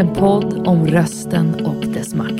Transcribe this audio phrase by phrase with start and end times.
[0.00, 2.34] en podd om rösten och dess makt.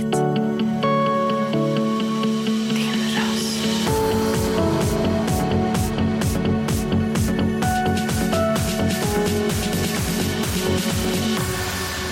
[2.71, 3.57] Din röst.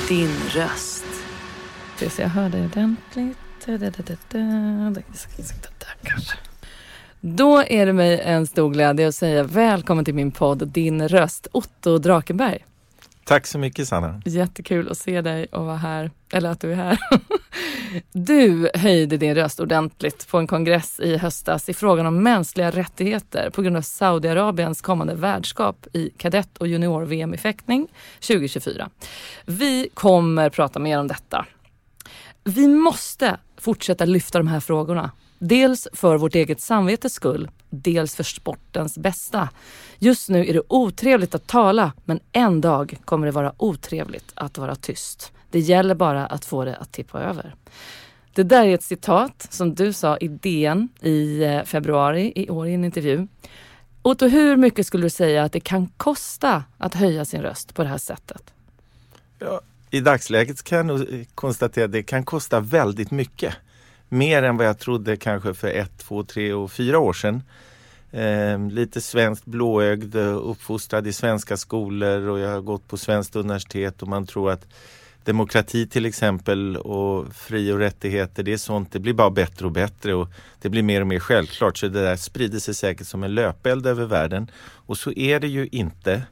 [0.09, 1.05] Din röst.
[1.97, 3.39] Ska se, jag hör dig ordentligt.
[7.21, 11.47] Då är det mig en stor glädje att säga välkommen till min podd Din röst,
[11.53, 12.65] Otto Drakenberg.
[13.29, 14.23] Tack så mycket Sanna.
[14.25, 16.99] Jättekul att se dig och vara här, eller att du är här.
[18.13, 23.51] Du höjde din röst ordentligt på en kongress i höstas i frågan om mänskliga rättigheter
[23.51, 27.89] på grund av Saudiarabiens kommande värdskap i kadett och junior-VM i fäktning
[28.21, 28.91] 2024.
[29.47, 31.47] Vi kommer prata mer om detta.
[32.45, 35.11] Vi måste fortsätta lyfta de här frågorna.
[35.39, 39.49] Dels för vårt eget samvetes skull, dels för sportens bästa.
[39.99, 44.59] Just nu är det otrevligt att tala, men en dag kommer det vara otrevligt att
[44.59, 45.33] vara tyst.
[45.51, 47.55] Det gäller bara att få det att tippa över.
[48.35, 52.69] Det där är ett citat som du sa i DN i eh, februari i år
[52.69, 53.27] i en intervju.
[54.03, 57.83] Otto, hur mycket skulle du säga att det kan kosta att höja sin röst på
[57.83, 58.43] det här sättet?
[59.39, 63.55] Ja, I dagsläget kan jag konstatera att det kan kosta väldigt mycket.
[64.09, 67.43] Mer än vad jag trodde kanske för ett, två, tre och fyra år sedan.
[68.11, 73.37] Eh, lite svenskt blåögd, eh, uppfostrad i svenska skolor och jag har gått på svenskt
[73.37, 74.67] universitet och man tror att
[75.25, 79.73] demokrati till exempel och fri och rättigheter, det är sånt, det blir bara bättre och
[79.73, 80.29] bättre och
[80.61, 81.77] det blir mer och mer självklart.
[81.77, 84.51] Så det där sprider sig säkert som en löpeld över världen.
[84.61, 86.23] Och så är det ju inte.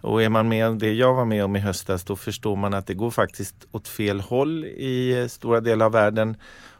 [0.00, 2.74] Och är man med om det jag var med om i höstas då förstår man
[2.74, 6.36] att det går faktiskt åt fel håll i eh, stora delar av världen.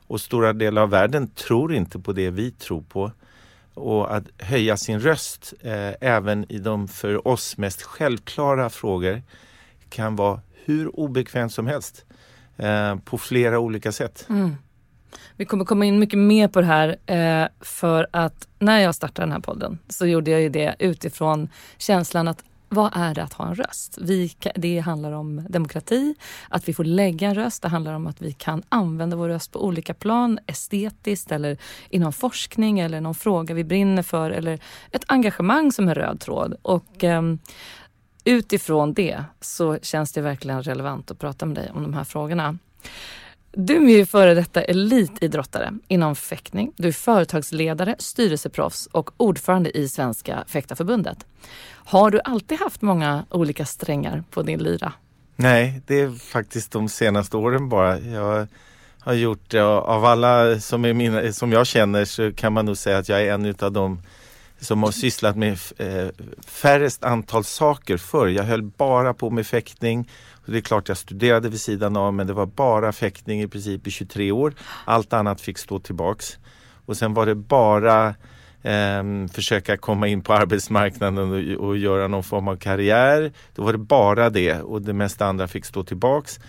[0.06, 3.12] Och stora delar av världen tror inte på det vi tror på.
[3.76, 9.22] Och att höja sin röst eh, även i de för oss mest självklara frågor
[9.88, 12.04] kan vara hur obekvämt som helst
[12.56, 14.26] eh, på flera olika sätt.
[14.28, 14.56] Mm.
[15.36, 19.26] Vi kommer komma in mycket mer på det här eh, för att när jag startade
[19.26, 21.48] den här podden så gjorde jag ju det utifrån
[21.78, 23.98] känslan att vad är det att ha en röst?
[24.00, 26.14] Vi, det handlar om demokrati,
[26.48, 27.62] att vi får lägga en röst.
[27.62, 31.58] Det handlar om att vi kan använda vår röst på olika plan, estetiskt eller
[31.90, 34.58] inom forskning eller någon fråga vi brinner för eller
[34.90, 36.54] ett engagemang som en röd tråd.
[36.62, 37.22] Och, eh,
[38.24, 42.58] utifrån det så känns det verkligen relevant att prata med dig om de här frågorna.
[43.58, 46.72] Du är ju före detta elitidrottare inom fäktning.
[46.76, 51.26] Du är företagsledare, styrelseproffs och ordförande i Svenska fäktarförbundet.
[51.70, 54.92] Har du alltid haft många olika strängar på din lyra?
[55.36, 57.98] Nej, det är faktiskt de senaste åren bara.
[57.98, 58.46] Jag
[59.00, 62.98] har gjort, av alla som, är mina, som jag känner så kan man nog säga
[62.98, 64.02] att jag är en av dem
[64.60, 66.08] som har sysslat med eh,
[66.46, 68.26] färrest antal saker förr.
[68.26, 70.10] Jag höll bara på med fäktning.
[70.46, 73.86] Det är klart jag studerade vid sidan av men det var bara fäktning i princip
[73.86, 74.54] i 23 år.
[74.84, 76.38] Allt annat fick stå tillbaks.
[76.86, 78.14] Och sen var det bara
[78.62, 83.32] eh, försöka komma in på arbetsmarknaden och, och, göra någon form av karriär.
[83.54, 86.40] Då var det bara det och det mesta andra fick stå tillbaks.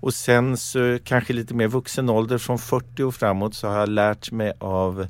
[0.00, 3.88] Och sen så kanske lite mer vuxen ålder från 40 och framåt så har jag
[3.88, 5.06] lärt mig av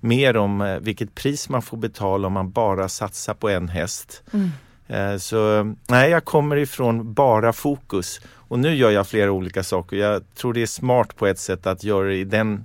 [0.00, 4.22] mer om eh, vilket pris man får betala om man bara satsar på en häst.
[4.32, 4.50] Mm.
[4.86, 8.20] Eh, så nej, jag kommer ifrån bara fokus.
[8.48, 9.96] Och nu gör jag flera olika saker.
[9.96, 12.64] Jag tror det är smart på ett sätt att göra det i den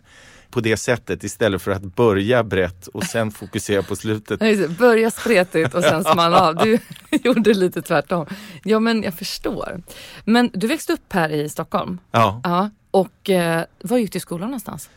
[0.50, 4.40] på det sättet istället för att börja brett och sen fokusera på slutet.
[4.78, 6.56] Börja spretigt och sen smalla av.
[6.56, 6.80] Du
[7.12, 8.25] gjorde lite tvärtom.
[8.63, 9.81] Ja men jag förstår.
[10.25, 11.98] Men du växte upp här i Stockholm?
[12.12, 12.42] Ja.
[12.44, 12.69] ja.
[12.92, 14.89] Och eh, var gick du i skolan någonstans?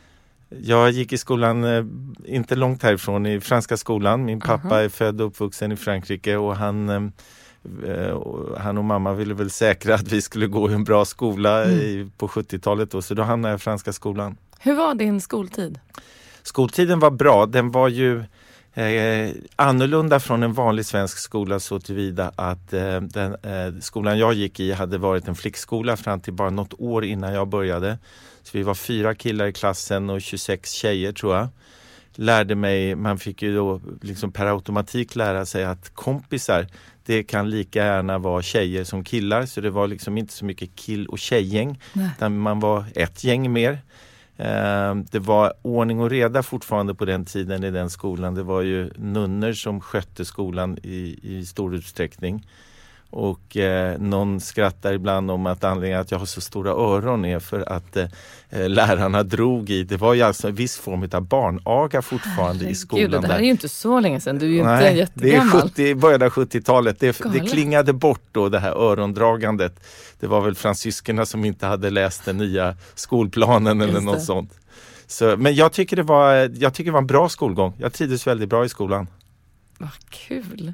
[0.60, 1.84] Jag gick i skolan eh,
[2.24, 4.24] inte långt härifrån, i franska skolan.
[4.24, 4.84] Min pappa uh -huh.
[4.84, 7.02] är född och uppvuxen i Frankrike och han, eh,
[7.90, 8.18] eh
[8.58, 11.78] han och mamma ville väl säkra att vi skulle gå i en bra skola mm.
[11.78, 13.04] i, på 70-talet.
[13.04, 14.36] så då hamnade jag i franska skolan.
[14.58, 15.78] Hur var din skoltid?
[16.42, 17.46] Skoltiden var bra.
[17.46, 18.24] Den var ju
[18.74, 24.34] Eh, annorlunda från en vanlig svensk skola så tillvida att eh, den eh, skolan jag
[24.34, 27.98] gick i hade varit en flickskola fram till bara något år innan jag började.
[28.42, 31.48] Så vi var fyra killar i klassen och 26 tjejer tror jag.
[32.14, 36.66] Lärde mig, man fick ju då liksom per automatik lära sig att kompisar
[37.04, 40.76] det kan lika gärna vara tjejer som killar så det var liksom inte så mycket
[40.76, 41.80] kill och tjejgäng.
[41.92, 42.10] Nej.
[42.16, 43.72] Utan man var ett gäng mer.
[44.36, 48.34] Eh, Det var ordning och reda fortfarande på den tiden i den skolan.
[48.34, 52.46] Det var ju nunnor som skötte skolan i, i stor utsträckning.
[53.12, 57.38] Och eh, någon skrattar ibland om att anledningen att jag har så stora öron är
[57.38, 58.08] för att eh,
[58.68, 63.02] lärarna drog i, det var ju alltså en viss form av barnaga fortfarande i skolan.
[63.02, 63.34] Gud, det här där.
[63.34, 64.38] är ju inte så länge sedan.
[64.38, 65.62] Du är ju inte Nej, det är jättegammal.
[65.62, 67.00] 70, början av 70-talet.
[67.00, 69.80] Det, det klingade bort då det här örondragandet.
[70.20, 74.20] Det var väl fransyskorna som inte hade läst den nya skolplanen eller något det.
[74.20, 74.58] sånt.
[75.06, 77.74] Så, men jag tycker, det var, jag tycker det var en bra skolgång.
[77.78, 79.06] Jag trivdes väldigt bra i skolan.
[79.78, 80.72] Vad kul.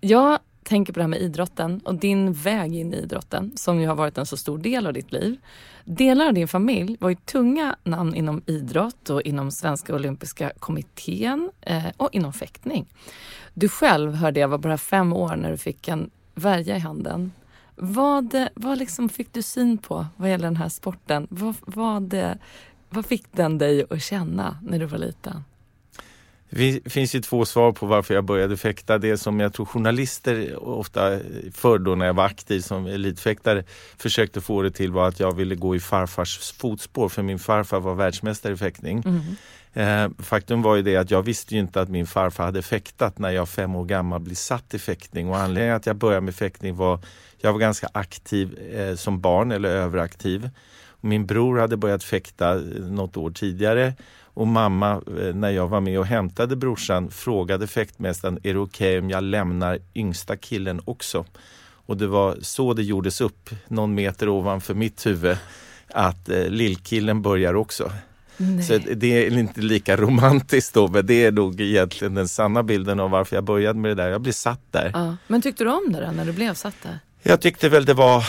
[0.00, 0.38] Jag
[0.70, 3.94] tänker på det här med idrotten och din väg in i idrotten som ju har
[3.94, 5.36] varit en så stor del av ditt liv.
[5.84, 11.50] Delar av din familj var ju tunga namn inom idrott och inom Svenska Olympiska kommittén
[11.60, 12.86] eh, och inom fäktning.
[13.54, 17.32] Du själv hörde jag var bara fem år när du fick en värja i handen.
[17.76, 21.26] Vad, vad liksom fick du syn på vad gäller den här sporten?
[21.30, 22.14] Vad, vad,
[22.90, 25.44] vad fick den dig att känna när du var liten?
[26.50, 28.98] Det finns ju två svar på varför jag började fäkta.
[28.98, 31.18] Det som jag tror journalister ofta
[31.54, 33.64] förr då när jag var aktiv som elitfäktare
[33.98, 37.80] försökte få det till var att jag ville gå i farfars fotspår för min farfar
[37.80, 39.02] var världsmästare i fäktning.
[39.72, 43.18] Eh, faktum var ju det att jag visste ju inte att min farfar hade fäktat
[43.18, 46.34] när jag fem år gammal blev satt i fäktning och anledningen att jag började med
[46.34, 47.00] fäktning var
[47.38, 50.50] jag var ganska aktiv eh, som barn eller överaktiv.
[51.00, 53.94] Min bror hade börjat fäkta eh, något år tidigare
[54.40, 58.98] och mamma, eh, när jag var med och hämtade brorsan, frågade fäktmästaren, är det okej
[58.98, 61.24] om jag lämnar yngsta killen också?
[61.86, 65.36] Och det var så det gjordes upp, någon meter ovanför mitt huvud,
[65.88, 67.92] att eh, lillkillen börjar också.
[68.36, 68.62] Nej.
[68.62, 73.00] Så det är inte lika romantiskt då, men det är nog egentligen den sanna bilden
[73.00, 74.08] av varför jag började med det där.
[74.08, 74.90] Jag blev satt där.
[74.94, 75.16] Ja.
[75.26, 76.98] Men tyckte du om det då när du blev satt där?
[77.22, 78.24] Jag tyckte väl det var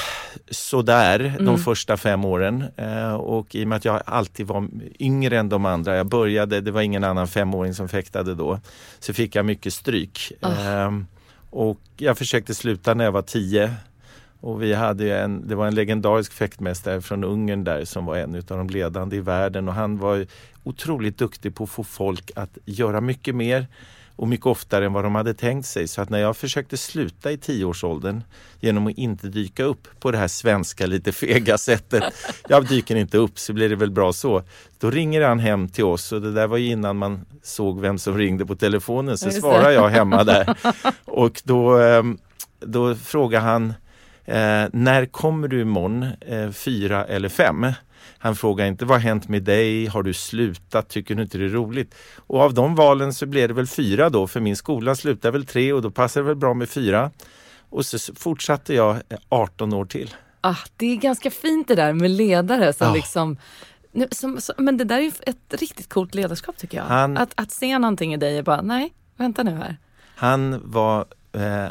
[0.50, 1.46] sådär Mm.
[1.46, 4.68] de första fem åren eh, och i och med att jag alltid var
[5.00, 8.60] yngre än de andra, jag började, det var ingen annan femåring som fäktade då,
[9.00, 10.32] så fick jag mycket stryk.
[10.42, 11.06] Ehm,
[11.50, 13.74] och jag försökte sluta när jag var tio
[14.40, 18.36] och vi hade en, det var en legendarisk fäktmästare från Ungern där som var en
[18.36, 20.26] av de ledande i världen och han var
[20.64, 23.68] otroligt duktig på att få folk att göra mycket mer
[24.16, 25.88] och mycket oftare än vad de hade tänkt sig.
[25.88, 28.24] Så att när jag försökte sluta i tioårsåldern
[28.60, 32.04] genom att inte dyka upp på det här svenska lite fega sättet.
[32.48, 34.44] Jag dyker inte upp så blir det väl bra så.
[34.80, 37.98] Då ringer han hem till oss och det där var ju innan man såg vem
[37.98, 40.56] som ringde på telefonen så svarar jag hemma där.
[41.06, 42.18] Och då, ehm,
[42.60, 43.74] då frågar han
[44.26, 46.08] Eh, när kommer du imorgon?
[46.22, 47.66] Eh, fyra eller fem?
[48.18, 49.86] Han frågar inte vad har hänt med dig?
[49.88, 50.90] Har du slutat?
[50.90, 51.96] Tycker du inte det är roligt?
[52.18, 55.46] Och av de valen så blev det väl fyra då för min skola slutar väl
[55.46, 57.12] tre och då passar det väl bra med fyra.
[57.70, 60.14] Och så fortsatte jag eh, 18 år till.
[60.42, 62.94] Ah, det är ganska fint det där med ledare som Ja.
[62.94, 63.38] liksom
[63.92, 66.86] nu, som, som, men det där är ju ett riktigt coolt ledarskap tycker jag.
[66.86, 69.78] Han- Att, att se någonting i dig och bara, nej, vänta nu här.
[70.16, 71.06] Han, var, eh,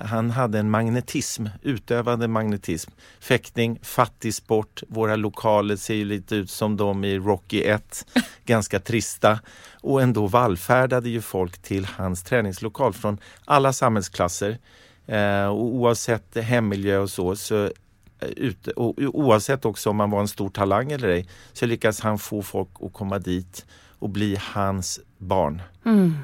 [0.05, 2.91] han hade en magnetism, utövande magnetism.
[3.21, 8.07] Fäktning, fattig sport, våra lokaler ser ju lite ut som de i Rocky 1,
[8.45, 9.41] ganska trista.
[9.81, 14.59] Och ändå vallfärdade ju folk till hans träningslokal från alla samhällsklasser.
[15.07, 20.21] Eh, och oavsett hemmiljö och så, så eh, ute, och oavsett också om man var
[20.21, 23.67] en stor talang eller ej, så lyckas han få folk att komma dit
[23.99, 25.63] och bli hans barn.
[25.85, 26.17] Mm.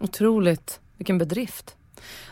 [0.00, 1.75] Otroligt, vilken bedrift.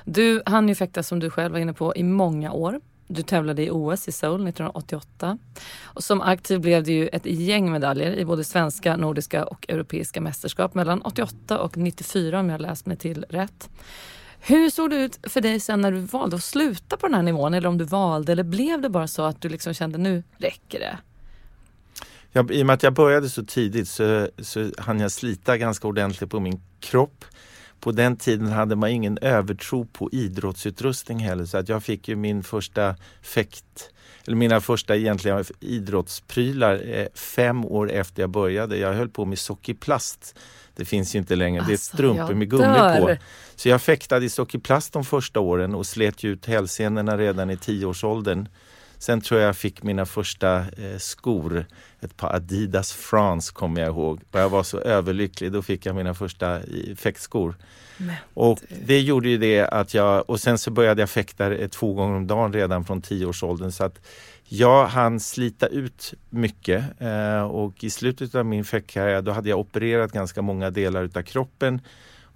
[0.04, 2.80] Du hann ju fäktas som du själv var inne på i många år.
[3.06, 5.38] Du tävlade i OS i Seoul 1988.
[5.83, 10.21] Och som aktiv blev det ju ett gäng medaljer i både svenska, nordiska och europeiska
[10.21, 13.71] mästerskap mellan 88 och 94 om jag läst mig till rätt.
[14.40, 17.23] Hur såg det ut för dig sen när du valde att sluta på den här
[17.23, 17.54] nivån?
[17.54, 20.80] Eller om du valde, eller blev det bara så att du liksom kände nu räcker
[20.80, 20.99] det?
[22.33, 25.88] Jag, I och med att jag började så tidigt så, så hann jag slita ganska
[25.88, 27.25] ordentligt på min kropp.
[27.84, 32.16] På den tiden hade man ingen övertro på idrottsutrustning heller så att jag fick ju
[32.16, 33.90] min första fäkt
[34.26, 38.76] eller mina första egentliga idrottsprylar eh, fem år efter jag började.
[38.76, 40.38] Jag höll på med sockerplast.
[40.76, 41.62] Det finns ju inte längre.
[41.62, 43.00] det är Alltså, strumpor med gummi dör.
[43.00, 43.16] på.
[43.56, 48.48] Så jag fäktade i sockerplast de första åren och slet ut hälsenorna redan i tioårsåldern.
[49.04, 51.66] Sen tror jag jag fick mina första eh, skor,
[52.00, 54.20] ett par Adidas France kommer jag ihåg.
[54.30, 56.61] Och jag var så överlycklig, då fick jag mina första
[56.96, 57.54] fäktskor.
[57.96, 61.68] Men Och det gjorde ju det att jag, och sen så började jag fäkta eh,
[61.68, 63.73] två gånger om dagen redan från tioårsåldern.
[63.73, 64.06] Så att
[64.44, 69.58] jag hann slita ut mycket eh, och i slutet av min fäktkarriär då hade jag
[69.58, 71.80] opererat ganska många delar utav kroppen.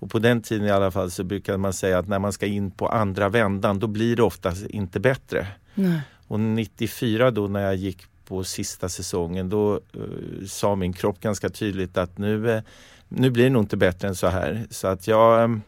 [0.00, 2.46] Och på den tiden i alla fall så brukade man säga att när man ska
[2.46, 5.46] in på andra vändan då blir det oftast inte bättre.
[5.74, 6.00] Nej.
[6.28, 11.48] Och 94 då när jag gick på sista säsongen då uh, sa min kropp ganska
[11.48, 12.60] tydligt att nu, uh,
[13.08, 14.66] nu blir det nog inte bättre än så här.
[14.70, 15.62] Så att jag, um,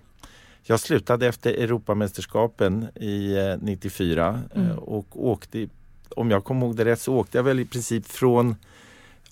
[0.62, 4.78] jag slutade efter Europamästerskapen i uh, 94 Mm.
[4.78, 5.68] och åkte,
[6.16, 8.56] om jag kommer ihåg det rätt så åkte jag väl i princip från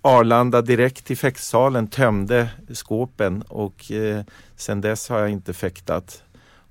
[0.02, 4.24] Arlanda direkt till fäktsalen, tömde skåpen och eh,
[4.56, 6.22] sen dess har jag inte fäktat.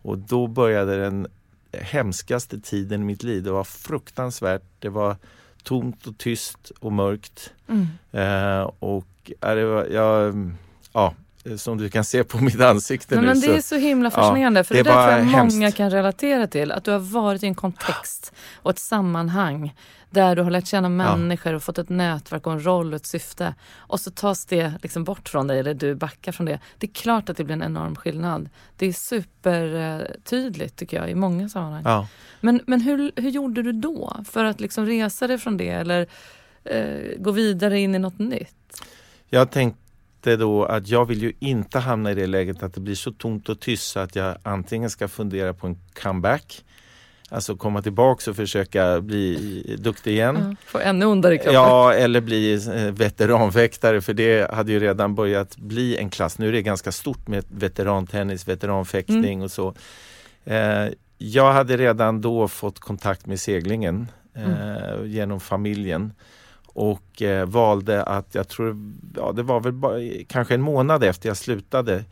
[0.02, 1.28] Och då började den
[1.72, 3.44] hemskaste tiden i mitt liv.
[3.44, 4.64] Det var fruktansvärt.
[4.80, 5.16] Det var
[5.64, 7.54] tomt och tyst och mörkt.
[7.70, 7.88] Mm.
[8.12, 10.34] Eh, och ja, det var, ja,
[11.58, 14.12] som du kan se på mitt ansikte Nej, nu men så det är så himla
[14.12, 15.56] fascinerande för det, det där tror jag hemskt.
[15.56, 16.72] många kan relatera till.
[16.72, 19.74] Att du har varit i en kontext och ett sammanhang
[20.10, 23.06] där du har lärt känna människor och fått ett nätverk och en roll och ett
[23.06, 23.56] syfte.
[23.76, 26.60] Och så tas det liksom bort från dig eller du backar från det.
[26.78, 28.50] Det är klart att det blir en enorm skillnad.
[28.78, 31.84] Det är supertydligt tycker jag i många sammanhang.
[31.86, 32.08] ja.
[32.42, 36.08] Men, men hur, hur gjorde du då för att liksom resa dig från det eller
[36.64, 38.84] eh, gå vidare in i något nytt?
[39.30, 42.96] Jag tänkte då att jag vill ju inte hamna i det läget att det blir
[42.96, 46.64] så tomt och tyst så att jag antingen ska fundera på en comeback
[47.30, 50.38] Alltså komma tillbaks och försöka bli duktig igen.
[50.50, 51.54] Ja, få ännu ondare i kroppen.
[51.54, 56.40] Ja, eller bli eh, veteranfäktare för det hade ju redan börjat bli en klass.
[56.40, 59.42] Nu är det ganska stort med veterantennis, veteranfäktning Mm.
[59.42, 59.74] och så.
[60.46, 60.86] Eh,
[61.18, 66.14] jag hade redan då fått kontakt med seglingen eh, genom familjen
[66.68, 68.76] och valde att, jag tror,
[69.16, 72.04] ja det var väl bara, kanske en månad efter jag slutade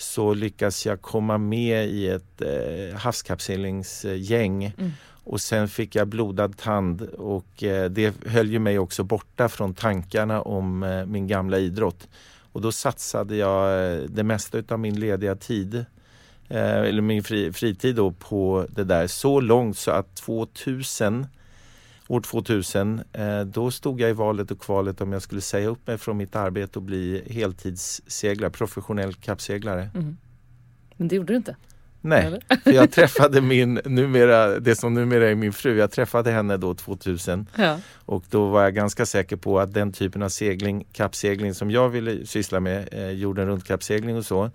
[0.00, 4.90] så lyckas jag komma med i ett eh, havskapselingsgäng Mm.
[5.24, 9.74] och sen fick jag blodad tand och eh, det höll ju mig också borta från
[9.74, 12.08] tankarna om eh, min gamla idrott.
[12.52, 15.74] Och då satsade jag eh, det mesta utav min lediga tid
[16.48, 21.26] eh, eller min fri, fritid då på det där så långt så att 2000
[22.10, 25.86] År 2000, eh, då stod jag i valet och kvalet om jag skulle säga upp
[25.86, 29.90] mig från mitt arbete och bli heltidsseglare, professionell kappseglare.
[29.94, 30.16] Mm.
[30.96, 31.56] Men det gjorde du inte?
[32.00, 32.42] Nej, Eller?
[32.64, 36.74] för jag träffade min, numera, det som numera är min fru, jag träffade henne då
[36.74, 37.78] 2000 Ja.
[37.94, 41.88] och då var jag ganska säker på att den typen av segling, kappsegling som jag
[41.88, 44.50] ville syssla med, eh, jorden runt kappsegling och så,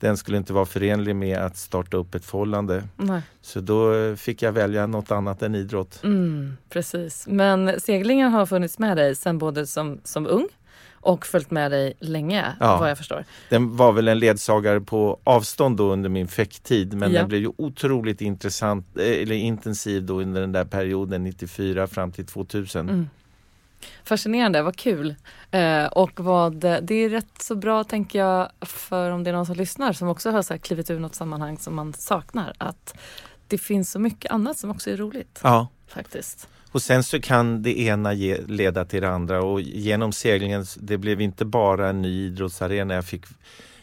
[0.00, 2.82] den skulle inte vara förenlig med att starta upp ett förhållande.
[2.96, 3.22] Nej.
[3.40, 6.00] Så då eh, fick jag välja något annat än idrott.
[6.04, 7.26] Mm, precis.
[7.28, 10.48] Men seglingen har funnits med dig sen både som, som ung
[10.92, 12.76] och följt med dig länge Ja.
[12.78, 13.24] vad jag förstår.
[13.50, 17.18] Den var väl en ledsagare på avstånd då under min fäkttid men Ja.
[17.20, 22.12] den blev ju otroligt intressant, eh, eller intensiv då under den där perioden 94 fram
[22.12, 22.88] till 2000.
[22.88, 23.08] Mm.
[24.04, 25.14] Fascinerande, vad kul.
[25.50, 29.46] Eh, och vad, det är rätt så bra tänker jag för om det är någon
[29.46, 32.52] som lyssnar som också har så här klivit ur något sammanhang som man saknar.
[32.58, 32.94] Att
[33.48, 35.68] det finns så mycket annat som också är roligt Ja.
[35.88, 36.48] faktiskt.
[36.72, 40.98] Och sen så kan det ena ge, leda till det andra och genom seglingen, det
[40.98, 42.94] blev inte bara en ny idrottsarena.
[42.94, 43.24] Jag fick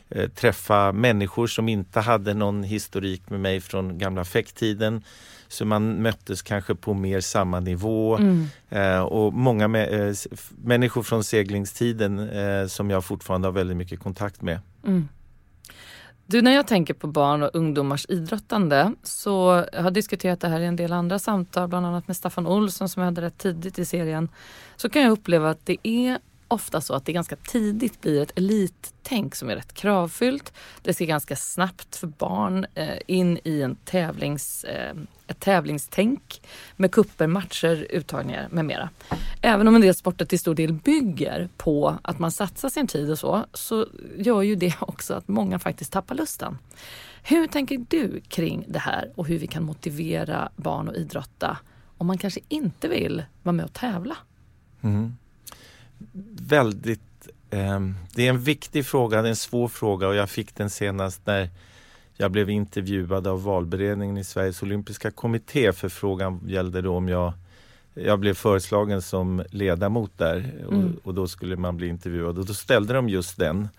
[0.10, 5.04] eh, träffa människor som inte hade någon historik med mig från gamla fäkttiden.
[5.52, 8.18] Så man möttes kanske på mer samma nivå.
[8.18, 8.48] Mm.
[8.70, 10.16] Eh, och många mä- eh,
[10.64, 14.60] människor från seglingstiden eh, som jag fortfarande har väldigt mycket kontakt med.
[14.88, 15.08] Mm.
[16.26, 20.60] Du, när jag tänker på barn och ungdomars idrottande så jag har diskuterat det här
[20.60, 23.80] i en del andra samtal, bland annat med Staffan Olsson som jag hade rätt tidigt
[23.80, 24.30] i serien.
[24.76, 26.20] Så kan jag uppleva att det är
[26.52, 30.54] ofta så att det ganska tidigt blir ett elittänk som är rätt kravfyllt.
[30.82, 34.96] Det ska ganska snabbt för barn eh, in i en tävlings, eh,
[35.28, 36.42] ett tävlingstänk
[36.76, 38.90] med kupper, matcher, uttagningar med mera.
[39.42, 43.12] Även om en del sporter till stor del bygger på att man satsar sin tid
[43.12, 46.58] och så, så gör ju det också att många faktiskt tappar lusten.
[47.24, 51.58] Hur tänker du kring det här och hur vi kan motivera barn att idrotta
[51.98, 54.18] om man kanske inte vill vara med och tävla?
[54.82, 55.16] Mm.
[56.42, 60.56] Väldigt, ehm, det är en viktig fråga, det är en svår fråga och jag fick
[60.56, 61.50] den senast när
[62.18, 67.34] jag blev intervjuad av valberedningen i Sveriges olympiska kommitté för frågan gällde då om jag
[67.94, 71.00] jag blev föreslagen som ledamot där och, Mm.
[71.04, 73.70] och då skulle man bli intervjuad och då ställde de just den.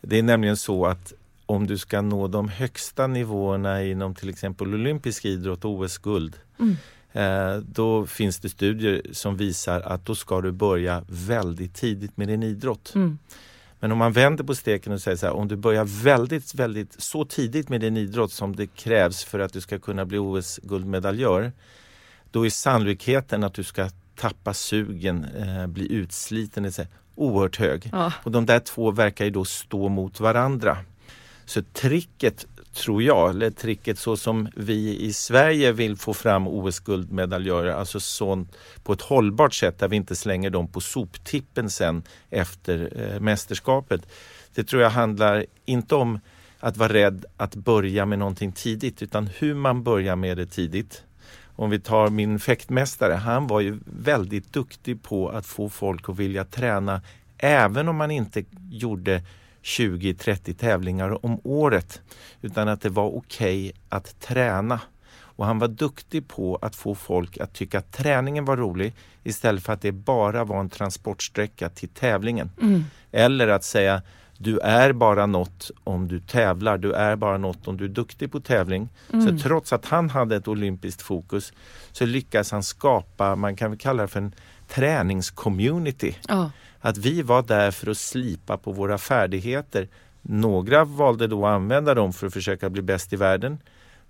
[0.00, 1.12] Det är nämligen så att
[1.46, 6.76] om du ska nå de högsta nivåerna inom till exempel olympisk idrott och OS-guld Mm.
[7.14, 12.28] Eh, då finns det studier som visar att då ska du börja väldigt tidigt med
[12.28, 12.92] din idrott.
[12.94, 13.18] Mm.
[13.80, 17.02] Men om man vänder på steken och säger så här, om du börjar väldigt, väldigt
[17.02, 21.52] så tidigt med din idrott som det krävs för att du ska kunna bli OS-guldmedaljör,
[22.30, 27.90] då är sannolikheten att du ska tappa sugen, eh, bli utsliten, här oerhört hög.
[27.92, 28.12] Ja.
[28.22, 30.78] Och de där två verkar ju då stå mot varandra.
[31.44, 37.72] Så tricket tror jag, eller tricket så som vi i Sverige vill få fram OS-guldmedaljörer,
[37.72, 42.92] alltså sånt på ett hållbart sätt där vi inte slänger dem på soptippen sen efter
[42.96, 44.06] eh, mästerskapet.
[44.54, 46.20] Det tror jag handlar inte om
[46.60, 51.04] att vara rädd att börja med någonting tidigt utan hur man börjar med det tidigt.
[51.56, 56.18] Om vi tar min fäktmästare, han var ju väldigt duktig på att få folk att
[56.18, 57.00] vilja träna
[57.38, 59.22] även om man inte gjorde
[59.64, 62.02] 20-30 tävlingar om året.
[62.42, 64.80] Utan att det var okej okay att träna.
[65.36, 69.62] Och han var duktig på att få folk att tycka att träningen var rolig istället
[69.62, 72.50] för att det bara var en transportsträcka till tävlingen.
[72.60, 72.84] Mm.
[73.12, 74.02] Eller att säga
[74.38, 78.32] du är bara något om du tävlar, du är bara något om du är duktig
[78.32, 78.88] på tävling.
[79.12, 79.38] Mm.
[79.38, 81.52] Så trots att han hade ett olympiskt fokus
[81.92, 84.34] så lyckas han skapa, man kan väl kalla det för en
[84.74, 86.14] träningscommunity.
[86.28, 86.50] Ja.
[86.80, 89.88] Att vi var där för att slipa på våra färdigheter.
[90.22, 93.58] Några valde då att använda dem för att försöka bli bäst i världen.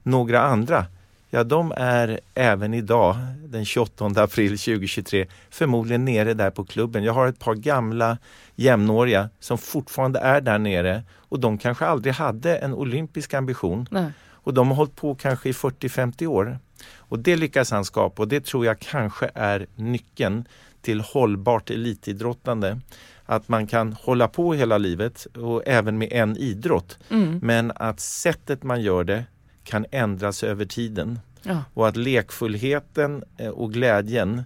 [0.03, 0.87] Några andra,
[1.31, 7.05] ja de är även idag, den 28 april 2023, förmodligen nere där på klubben.
[7.05, 8.19] Jag har ett par gamla
[8.55, 13.87] jämnåriga som fortfarande är där nere och de kanske aldrig hade en olympisk ambition.
[13.91, 14.11] Nej.
[14.45, 16.59] Och de har hållit på kanske i 40-50 år.
[16.97, 20.45] Och det lyckas han skapa och det tror jag kanske är nyckeln
[20.83, 22.81] till hållbart elitidrottande.
[23.27, 26.99] Att man kan hålla på hela livet och även med en idrott.
[27.11, 27.39] Mm.
[27.43, 29.25] Men att sättet man gör det
[29.65, 31.19] kan ändras över tiden.
[31.43, 31.63] Ja.
[31.75, 34.43] Och att lekfullheten eh, och glädjen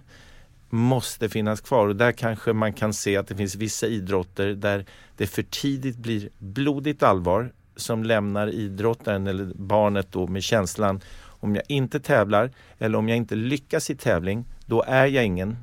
[0.69, 4.85] måste finnas kvar och där kanske man kan se att det finns vissa idrotter där
[5.17, 11.01] det för tidigt blir blodigt allvar som lämnar idrottaren eller barnet då med känslan
[11.39, 15.57] om jag inte tävlar eller om jag inte lyckas i tävling, då är jag ingen.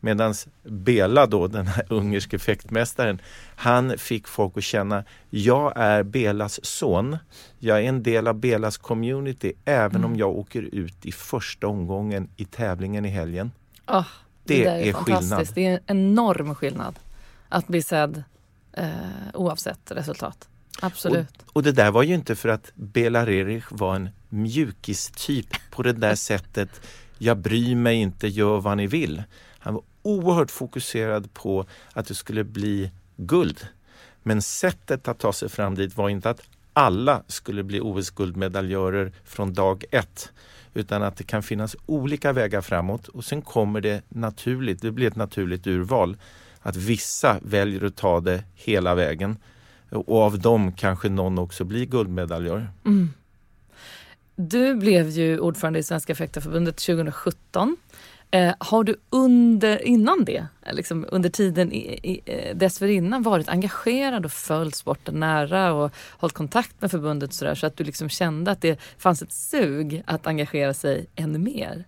[0.00, 3.20] Medan Bela då, den här ungerske fäktmästaren,
[3.56, 7.16] han fick folk att känna, jag är Belas son.
[7.58, 10.10] Jag är en del av Belas community även mm.
[10.10, 13.52] om jag åker ut i första omgången i tävlingen i helgen.
[13.86, 14.06] Oh,
[14.44, 15.48] det, det är, är skillnad.
[15.54, 16.98] Det är en enorm skillnad
[17.48, 18.22] att bli sedd
[18.72, 18.88] eh,
[19.34, 20.48] oavsett resultat.
[20.80, 21.26] Absolut.
[21.38, 25.82] Och, och, det där var ju inte för att Bela Rerich var en mjukistyp på
[25.82, 26.80] det där sättet
[27.18, 29.22] jag bryr mig inte, gör vad ni vill.
[29.58, 33.66] Han var oerhört fokuserad på att det skulle bli guld.
[34.22, 36.40] Men sättet att ta sig fram dit var inte att
[36.72, 40.32] alla skulle bli OS-guldmedaljörer från dag ett.
[40.74, 45.06] Utan att det kan finnas olika vägar framåt och sen kommer det naturligt, det blir
[45.06, 46.16] ett naturligt urval.
[46.60, 49.36] Att vissa väljer att ta det hela vägen
[49.90, 52.68] och av dem kanske någon också blir guldmedaljör.
[52.84, 53.10] Mm.
[54.36, 57.76] Du blev ju ordförande i Svenska fäktarförbundet 2017.
[58.30, 64.24] Eh, har du under, innan det, liksom under tiden i, i, eh, dessförinnan varit engagerad
[64.24, 68.08] och följt sporten nära och hållit kontakt med förbundet så, där, så att du liksom
[68.08, 71.84] kände att det fanns ett sug att engagera sig ännu mer?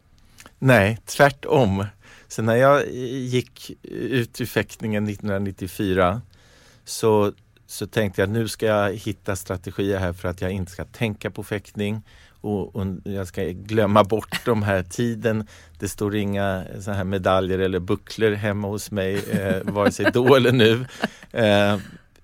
[0.59, 1.85] Nej, tvärtom.
[2.29, 6.21] Så när jag gick ut ur fäktningen 1994
[6.85, 7.33] så,
[7.71, 11.31] så tänkte jag nu ska jag hitta strategier här för att jag inte ska tänka
[11.31, 12.03] på fäktning
[12.41, 15.47] och, och, jag ska glömma bort de här tiden.
[15.79, 20.37] Det står inga så här medaljer eller bucklor hemma hos mig, eh, vare sig då
[20.37, 20.87] eller nu.
[21.33, 21.79] Eh,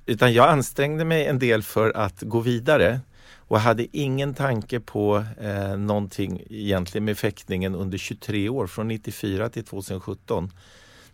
[0.07, 3.01] utan jag ansträngde mig en del för att gå vidare
[3.37, 9.49] och hade ingen tanke på eh, någonting egentligen med fäktningen under 23 år, från 94
[9.49, 10.51] till 2017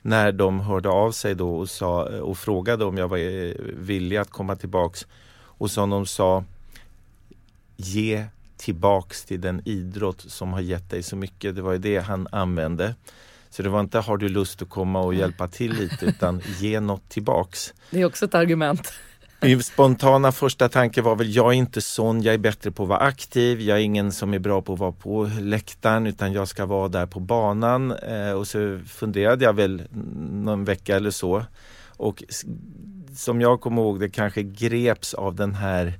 [0.02, 4.16] när de hörde av sig då och, sa, och frågade om jag var eh, villig
[4.16, 6.44] att komma tillbaks och som de sa
[7.76, 11.56] ge tillbaks till den idrott som har gett dig så mycket.
[11.56, 12.94] Det var ju det han använde.
[13.50, 16.80] Så det var inte har du lust att komma och hjälpa till lite utan ge
[16.80, 17.74] något tillbaks.
[17.90, 18.92] Det är också ett argument.
[19.42, 22.88] Min spontana första tanke var väl, jag är inte sån, jag är bättre på att
[22.88, 26.48] vara aktiv, jag är ingen som är bra på att vara på läktaren utan jag
[26.48, 27.92] ska vara där på banan.
[27.92, 29.82] Eh, och så funderade jag väl
[30.30, 31.44] någon vecka eller så.
[31.86, 32.24] Och
[33.16, 35.98] som jag kommer ihåg det kanske greps av den här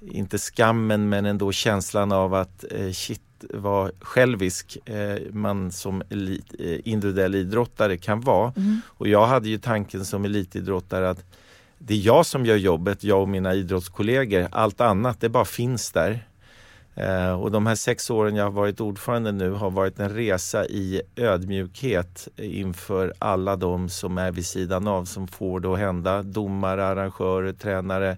[0.00, 6.54] inte skammen men ändå känslan av att eh, shit vad självisk eh, man som elit,
[6.84, 8.52] individuell idrottare kan vara.
[8.56, 8.80] Mm.
[8.86, 11.24] Och jag hade ju tanken som elitidrottare att
[11.86, 14.48] det är jag som gör jobbet, jag och mina idrottskollegor.
[14.50, 16.26] Allt annat det bara finns där.
[16.94, 20.66] Eh, och de här sex åren jag har varit ordförande nu har varit en resa
[20.66, 26.22] i ödmjukhet inför alla de som är vid sidan av som får det att hända.
[26.22, 28.16] Domare, arrangörer, tränare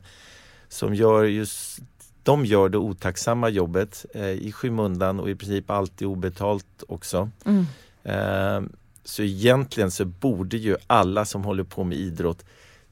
[0.69, 1.79] som gör just
[2.23, 7.31] de gör det otacksamma jobbet eh, i skymundan och i princip alltid obetalt också.
[7.45, 7.67] Mm.
[8.03, 8.71] Eh,
[9.05, 12.45] så egentligen så borde ju alla som håller på med idrott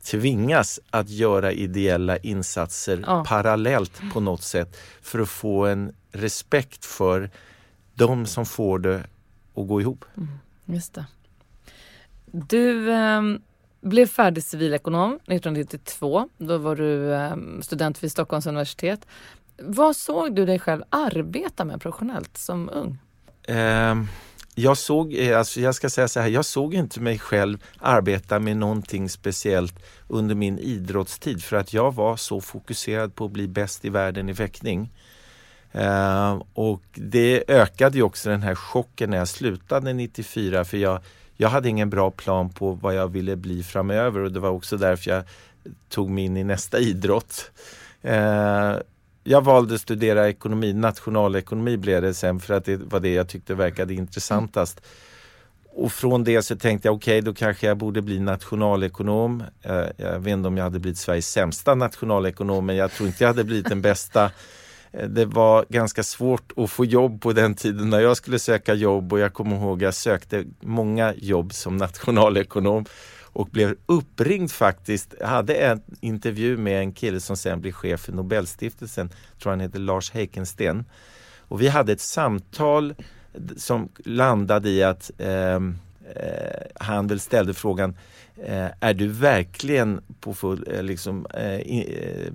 [0.04, 3.24] tvingas att göra ideella insatser Ja.
[3.28, 7.30] parallellt på något sätt för att få en respekt för
[7.94, 9.04] de som får det
[9.54, 10.04] att gå ihop.
[10.64, 11.04] Just det.
[12.26, 13.42] Du ehm,
[13.80, 16.28] blev färdig civilekonom 1992.
[16.38, 19.06] Då var du ehm, student vid Stockholms universitet.
[19.58, 22.98] Vad såg du dig själv arbeta med professionellt som ung?
[23.48, 24.08] Ehm,
[24.54, 28.38] jag såg, eh, alltså jag ska säga så här, jag såg inte mig själv arbeta
[28.38, 29.74] med någonting speciellt
[30.08, 34.28] under min idrottstid för att jag var så fokuserad på att bli bäst i världen
[34.28, 34.92] i fäktning.
[35.74, 40.76] Uh, eh, och det ökade ju också den här chocken när jag slutade 94 för
[40.76, 41.00] jag,
[41.36, 44.76] jag hade ingen bra plan på vad jag ville bli framöver och det var också
[44.76, 45.24] därför jag
[45.88, 47.50] tog mig in i nästa idrott.
[48.04, 48.76] Uh,
[49.24, 53.28] jag valde att studera ekonomi, nationalekonomi blev det sen för att det var det jag
[53.28, 54.80] tyckte verkade intressantast.
[55.74, 59.44] Och från det så tänkte jag okej, då kanske jag borde bli nationalekonom.
[59.62, 63.24] Eh, jag vet inte om jag hade blivit Sveriges sämsta nationalekonom, men jag tror inte
[63.24, 64.30] jag hade blivit den bästa.
[64.92, 68.74] Eh, det var ganska svårt att få jobb på den tiden när jag skulle söka
[68.74, 72.84] jobb och jag kommer ihåg jag sökte många jobb som nationalekonom
[73.32, 75.14] och blev uppringd faktiskt.
[75.20, 79.10] Jag hade en intervju med en kille som sen blev chef för Nobelstiftelsen,
[79.42, 80.84] tror han heter Lars Heikensten.
[81.38, 82.94] Och vi hade ett samtal
[83.56, 85.78] som landade i att ehm,
[86.16, 87.96] eh, han väl ställde frågan
[88.36, 92.32] eh, Är du verkligen på full, eh, liksom, eh, eh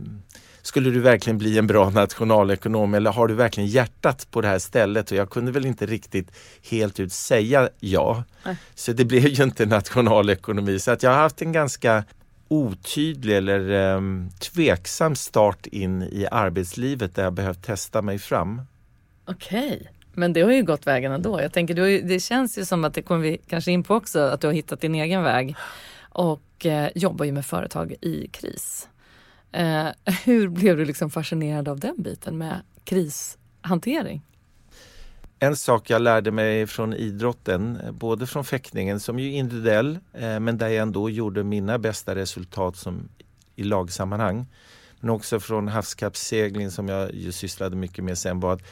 [0.68, 4.60] skulle du verkligen bli en bra nationalekonom eller har du verkligen hjärtat på det här
[4.60, 5.12] stället?
[5.12, 6.32] Och jag kunde väl inte riktigt
[6.70, 8.24] helt ut säga ja.
[8.46, 8.58] Nej.
[8.76, 10.80] Så det blev ju inte nationalekonomi.
[10.80, 12.04] Så att jag har haft en ganska
[12.48, 18.62] otydlig eller um, tveksam start in i arbetslivet där jag behövt testa mig fram.
[19.26, 21.42] Okej, men det har ju gått vägen ändå.
[21.42, 24.20] Jag tänker, ju, det känns ju som att det kommer vi kanske in på också,
[24.20, 25.56] att du har hittat din egen väg
[26.00, 28.88] och eh, jobbar ju med företag i kris.
[29.58, 29.88] Eh,
[30.26, 34.22] hur blev du liksom fascinerad av den biten med krishantering?
[35.40, 40.40] En sak jag lärde mig från idrotten, både från fäktningen som ju är individuell, eh,
[40.40, 43.10] men där jag ändå gjorde mina bästa resultat som
[43.56, 44.46] i lagsammanhang.
[45.00, 48.64] Men också från havskappsegling som jag ju sysslade mycket med sen var att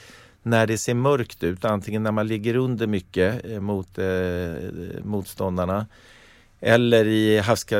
[0.43, 4.05] när det ser mörkt ut, antingen när man ligger under mycket eh, mot eh,
[5.03, 5.85] motståndarna
[6.67, 7.05] eller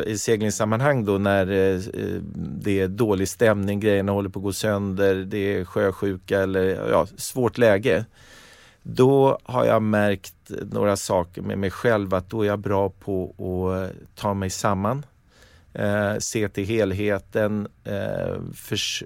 [0.08, 4.54] i seglingssammanhang då när eh, eh, det är dålig stämning, grejerna håller på att gå
[4.54, 8.06] sönder, det är sjösjuka eller ja, svårt läge.
[8.84, 10.34] Då har jag märkt
[10.71, 14.50] några saker med mig själv att då är jag bra på att eh, ta mig
[14.50, 15.06] samman.
[15.74, 18.36] Eh, se till helheten, eh,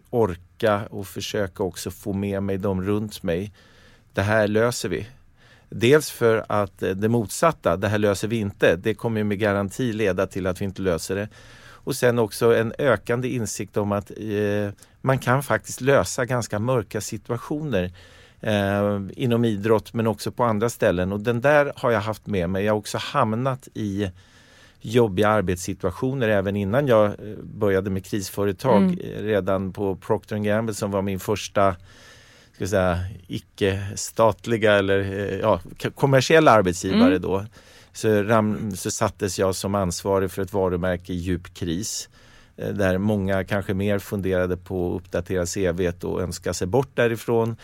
[0.10, 3.52] orka och försöka också få med mig dem runt mig.
[4.14, 5.08] Det här löser vi.
[5.70, 9.40] Dels för att eh, det motsatta, det här löser vi inte, det kommer ju med
[9.40, 11.30] garanti leda till att vi inte löser det.
[11.90, 17.02] Och sen också en ökande insikt om att eh, man kan faktiskt lösa ganska mörka
[17.02, 17.92] situationer
[18.42, 21.12] eh, inom idrott men också på andra ställen.
[21.12, 22.66] Och den där har jag haft med mig.
[22.66, 24.12] Jag har också hamnat i
[24.82, 28.84] jobbiga arbetssituationer även innan jag eh, började med krisföretag.
[28.84, 29.00] Mm.
[29.00, 31.76] eh, Redan på Procter Gamble som var min första
[32.60, 35.62] ska säga, icke-statliga eller eh, ja,
[35.96, 37.22] kommersiella arbetsgivare Mm.
[37.22, 37.46] då.
[37.94, 42.10] Så, ram, så sattes jag som ansvarig för ett varumärke i djup kris.
[42.58, 47.56] eh, Där många kanske mer funderade på att uppdatera CVt och önska sig bort därifrån.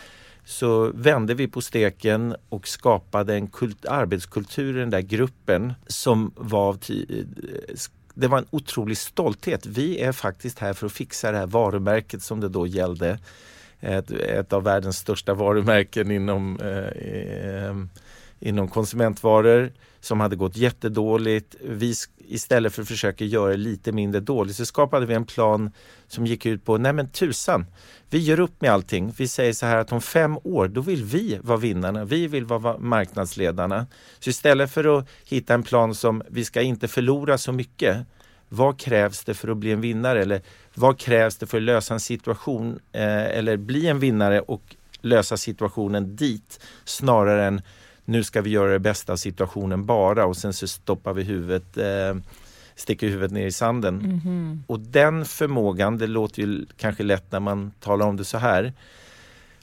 [0.44, 6.32] Så vände vi på steken och skapade en kult, arbetskultur i den där gruppen som
[6.36, 7.24] var eh,
[8.14, 9.66] det var en otrolig stolthet.
[9.66, 13.18] Vi är faktiskt här för att fixa det här varumärket som det då gällde.
[13.80, 17.74] Ett, ett av världens största varumärken inom, eh, eh
[18.38, 21.54] inom konsumentvaror som hade gått jättedåligt.
[21.62, 25.70] Vi, istället för att försöka göra det lite mindre dåligt så skapade vi en plan
[26.08, 27.66] som gick ut på, nej men tusan,
[28.10, 29.12] vi gör upp med allting.
[29.16, 32.04] Vi säger så här att om fem år, då vill vi vara vinnarna.
[32.04, 33.86] Vi vill vara marknadsledarna.
[34.18, 38.06] Så istället för att hitta en plan som vi ska inte förlora så mycket,
[38.48, 40.22] vad krävs det för att bli en vinnare?
[40.22, 40.42] Eller
[40.76, 45.36] vad krävs det för att lösa en situation eh, eller bli en vinnare och lösa
[45.36, 47.62] situationen dit snarare än
[48.04, 51.76] nu ska vi göra det bästa av situationen bara och sen så stoppar vi huvudet,
[51.76, 52.16] eh,
[52.74, 54.00] sticker huvudet ner i sanden.
[54.66, 58.72] Och den förmågan, det låter ju kanske lätt när man talar om det så här,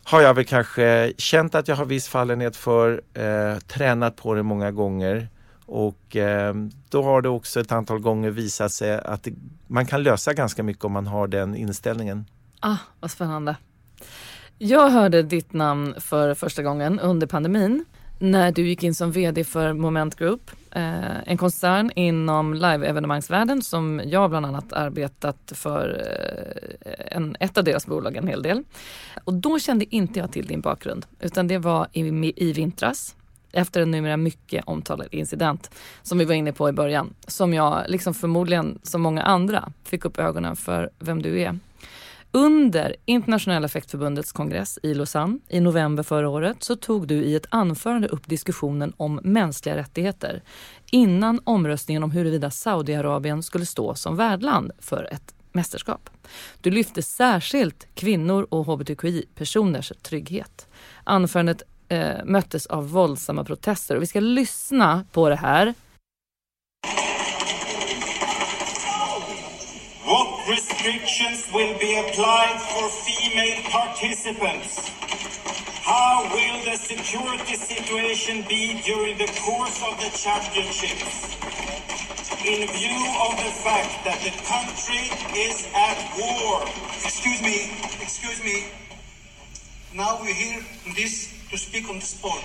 [0.04, 4.44] har jag väl kanske känt att jag har viss fallenhet för, eh, tränat på det
[4.44, 5.28] många gånger
[5.74, 6.56] och eh,
[6.90, 9.34] då har det också ett antal gånger visat sig att det,
[9.68, 12.26] man kan lösa ganska mycket om man har den inställningen.
[12.60, 13.56] Ah, vad spännande.
[14.58, 17.86] Jag hörde ditt namn för första gången under pandemin
[18.20, 24.02] när du gick in som VD för Moment Group, eh, en koncern inom live-evenemangsvärlden som
[24.06, 26.04] jag bland annat arbetat för
[26.86, 28.64] eh, en, ett av deras bolag en hel del.
[29.24, 33.16] Och då kände inte jag till din bakgrund utan det var i, i vintras
[33.54, 37.14] efter en numera mycket omtalad incident som vi var inne på i början.
[37.28, 41.60] Som jag, liksom förmodligen som många andra, fick upp ögonen för vem du är.
[42.36, 47.46] Under Internationella fäktförbundets kongress i Lausanne i november förra året så tog du i ett
[47.50, 50.42] anförande upp diskussionen om mänskliga rättigheter
[50.92, 56.10] innan omröstningen om huruvida Saudiarabien skulle stå som värdland för ett mästerskap.
[56.62, 60.68] Du lyfte särskilt kvinnor och hbtqi-personers trygghet.
[61.04, 65.74] Anförandet eh, möttes av våldsamma protester och vi ska lyssna på det här
[70.06, 74.92] What restrictions will be applied for female participants?
[75.86, 81.38] How will the security situation be during the course of the championships?
[82.46, 85.04] In view of the fact that the country
[85.48, 86.62] is at war.
[87.06, 88.66] Excuse me, excuse me.
[89.96, 90.62] Now we're here
[90.96, 92.44] this to speak on the spot.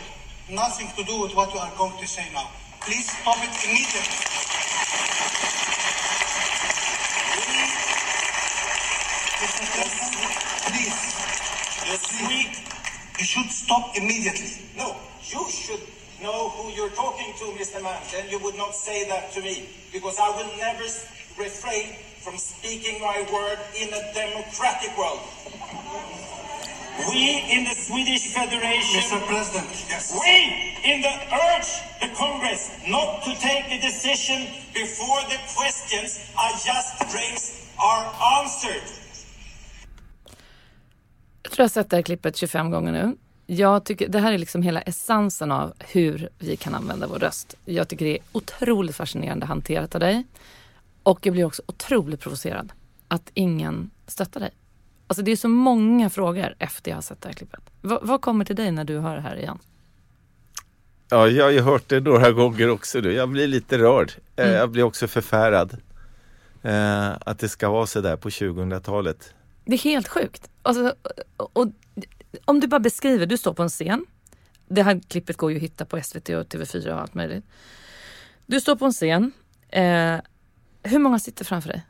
[0.51, 2.51] Nothing to do with what you are going to say now.
[2.85, 4.21] Please stop it immediately.
[10.69, 11.09] Please.
[13.19, 14.53] You should stop immediately.
[14.77, 14.95] no,
[15.25, 15.81] you should
[16.21, 17.83] know who you're talking to, Mr.
[17.83, 18.03] Mann.
[18.13, 20.85] Then you would not say that to me, because I will never
[21.39, 25.21] refrain from speaking my word in a democratic world.
[27.07, 29.27] We in the Swedish Federation Mr.
[29.27, 30.15] President, yes.
[30.25, 30.37] We
[30.93, 31.15] in the
[31.47, 34.41] urge the Congress not to take a decision
[34.75, 38.05] before the questions I just raised are
[38.41, 38.83] answered.
[41.43, 43.17] Jag tror jag har sett det här klippet 25 gånger nu.
[43.47, 47.55] Jag tycker, det här är liksom hela essensen av hur vi kan använda vår röst.
[47.65, 50.25] Jag tycker det är otroligt fascinerande hanterat av dig.
[51.03, 52.73] Och jag blir också otroligt provocerad
[53.09, 54.51] att ingen stöttar dig.
[55.11, 57.61] Alltså det är så många frågor efter jag har sett det här klippet.
[57.81, 59.59] Va, vad kommer till dig när du hör det här igen?
[61.11, 63.01] Ja, jag har ju hört det några gånger också.
[63.01, 63.13] Nu.
[63.13, 64.13] Jag blir lite rörd.
[64.37, 64.57] Eh, Mm.
[64.57, 65.77] Jag blir också förfärad.
[66.63, 69.35] Eh, att det ska vara så där på 2000-talet.
[69.65, 70.51] Det är helt sjukt.
[70.63, 70.95] Alltså,
[71.37, 71.69] och, och,
[72.45, 74.07] om du bara beskriver, du står på en scen.
[74.69, 77.45] Det här klippet går ju att hitta på SVT och TV4 och allt möjligt.
[78.47, 79.33] Du står på en scen.
[79.69, 80.17] Eh,
[80.83, 81.83] hur många sitter framför dig?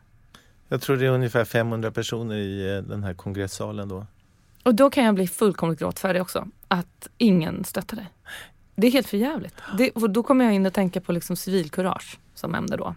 [0.69, 4.07] Jag tror det är ungefär 500 personer i eh, den här kongressalen då.
[4.63, 6.49] Och då kan jag bli fullkomligt gråtfärdig också.
[6.69, 8.07] Att ingen stöttar dig.
[8.77, 9.55] Det är helt förjävligt.
[9.79, 12.95] Det, och då kommer jag in och tänka på liksom civilkurage som ämne då.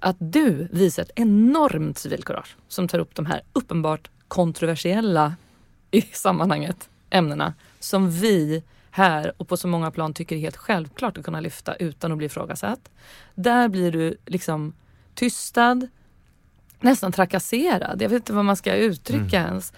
[0.00, 5.36] Att du visar ett enormt civilkurage som tar upp de här uppenbart kontroversiella
[5.90, 11.18] i sammanhanget ämnena som vi här och på så många plan tycker är helt självklart
[11.18, 12.90] att kunna lyfta utan att bli ifrågasatt.
[13.34, 14.72] Där blir du liksom
[15.14, 15.88] tystad,
[16.84, 18.02] nästan trakasserad.
[18.02, 19.72] Jag vet inte vad man ska uttrycka ens.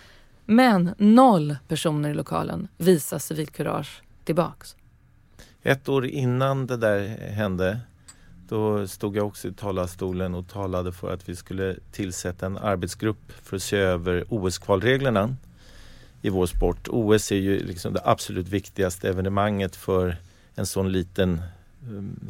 [0.44, 4.76] Men noll personer i lokalen visar civilkurage tillbaks.
[5.62, 7.80] Ett år innan det där hände
[8.48, 13.32] då stod jag också i talarstolen och talade för att vi skulle tillsätta en arbetsgrupp
[13.42, 15.36] för att se över OS-kvalreglerna
[16.22, 16.88] i vår sport.
[16.88, 20.16] OS är ju liksom det absolut viktigaste evenemanget för
[20.54, 21.42] en sån liten
[21.88, 22.20] um,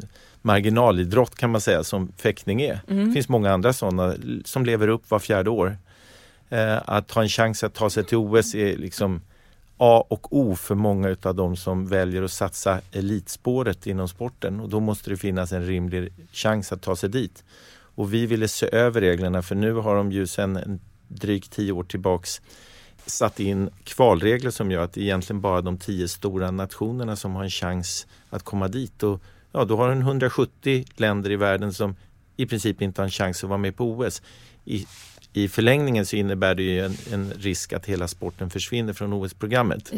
[0.47, 2.79] marginalidrott kan man säga som fäktning är.
[2.87, 5.77] Det finns många andra sådana som lever upp var fjärde år.
[6.49, 9.21] Eh, att ha en chans att ta sig till OS är liksom
[9.77, 14.69] A och O för många utav de som väljer att satsa elitspåret inom sporten och
[14.69, 17.43] då måste det finnas en rimlig chans att ta sig dit.
[17.95, 21.83] Och vi ville se över reglerna för nu har de ju sedan drygt tio år
[21.83, 22.41] tillbaks
[23.05, 27.35] satt in kvalregler som gör att det är egentligen bara de tio stora nationerna som
[27.35, 29.03] har en chans att komma dit.
[29.03, 31.95] Och ja, då har en 170 länder i världen som
[32.37, 34.21] i princip inte har en chans att vara med på OS.
[34.65, 34.87] I,
[35.33, 39.91] i förlängningen så innebär det ju en, en risk att hela sporten försvinner från OS-programmet.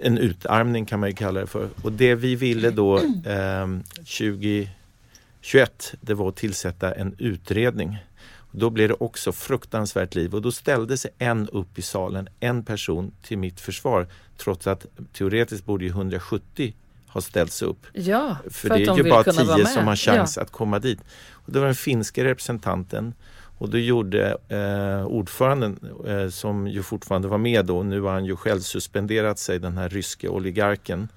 [0.00, 1.68] En utarmning kan man ju kalla det för.
[1.82, 3.66] Och det vi ville då eh,
[3.96, 7.98] 2021 det var att tillsätta en utredning.
[8.36, 12.28] Och då blev det också fruktansvärt liv och då ställde sig en upp i salen,
[12.40, 14.06] en person till mitt försvar.
[14.36, 16.74] Trots att teoretiskt borde ju 170
[17.16, 17.86] ha ställts upp.
[17.92, 20.42] Ja, För, att det är ju bara tio som har chans Ja.
[20.42, 21.00] att komma dit.
[21.32, 23.14] Och det var den finska representanten
[23.58, 28.24] och då gjorde eh, ordföranden eh, som ju fortfarande var med då, nu har han
[28.24, 31.08] ju själv suspenderat sig, den här ryske oligarken.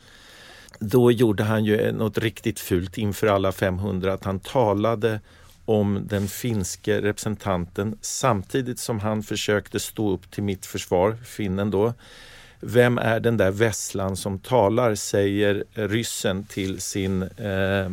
[0.80, 5.20] Då gjorde han ju något riktigt fult inför alla 500 att han talade
[5.66, 11.94] om den finske representanten samtidigt som han försökte stå upp till mitt försvar, finnen då,
[12.60, 17.92] Vem är den där vesslan som talar, säger ryssen till sin eh, eh,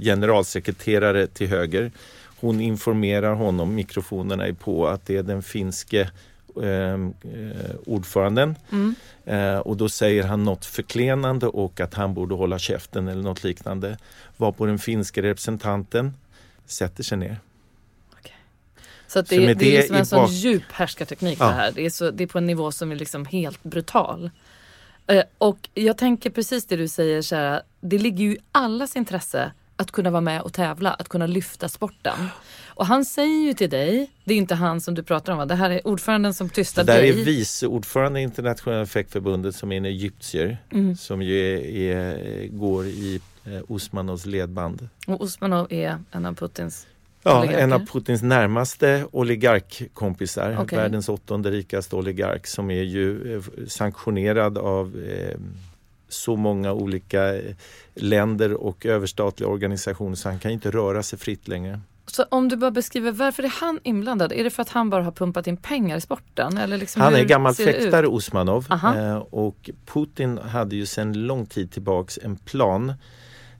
[0.00, 1.92] generalsekreterare till höger.
[2.40, 6.10] Hon informerar honom, mikrofonerna är på, att det är den finske
[6.62, 6.98] eh,
[7.86, 8.56] ordföranden.
[8.72, 8.94] Mm.
[9.24, 13.44] Eh, och då säger han något förklenande och att han borde hålla käften eller något
[13.44, 13.98] liknande.
[14.36, 16.12] Varpå den finska representanten
[16.66, 17.36] sätter sig ner.
[19.12, 21.46] Så det, så det, det, är liksom en sån djup härskarteknik ja.
[21.46, 21.72] det här.
[21.72, 24.30] Det är, så, det är på en nivå som är liksom helt brutal.
[25.06, 29.52] Eh, och jag tänker precis det du säger, kära, det ligger ju i allas intresse
[29.76, 32.28] att kunna vara med och tävla, att kunna lyfta sporten.
[32.66, 35.46] Och han säger ju till dig, det är inte han som du pratar om va?
[35.46, 37.02] Det här är ordföranden som tystar dig.
[37.02, 40.96] Det där är vice ordförande i internationella fäktförbundet som är en egyptier mm.
[40.96, 44.88] som ju är, är, går i eh, Osmanovs ledband.
[45.06, 46.86] Och Osmanov är en av Putins
[47.22, 50.58] Ja, en av Putins närmaste oligarkkompisar.
[50.60, 50.78] Okay.
[50.78, 55.38] Världens åttonde rikaste oligark som är ju eh, sanktionerad av eh,
[56.08, 57.54] så många olika eh,
[57.94, 61.80] länder och överstatliga organisationer så han kan inte röra sig fritt längre.
[62.06, 64.32] Så om du bara beskriver varför är han inblandad?
[64.32, 66.58] Är det för att han bara har pumpat in pengar i sporten?
[66.58, 71.72] Eller liksom han är gammal fäktare Osmanov eh, och Putin hade ju sedan lång tid
[71.72, 72.92] tillbaks en plan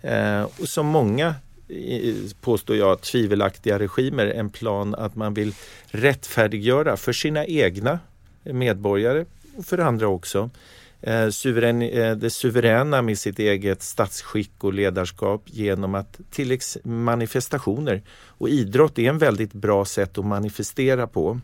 [0.00, 1.34] eh, som många
[2.40, 5.54] påstår jag, tvivelaktiga regimer en plan att man vill
[5.86, 7.98] rättfärdiggöra för sina egna
[8.42, 9.24] medborgare
[9.56, 10.50] och för andra också
[11.02, 18.02] eh, suverän, eh, det suveräna med sitt eget statsskick och ledarskap genom att till manifestationer.
[18.26, 21.40] Och idrott är en väldigt bra sätt att manifestera på.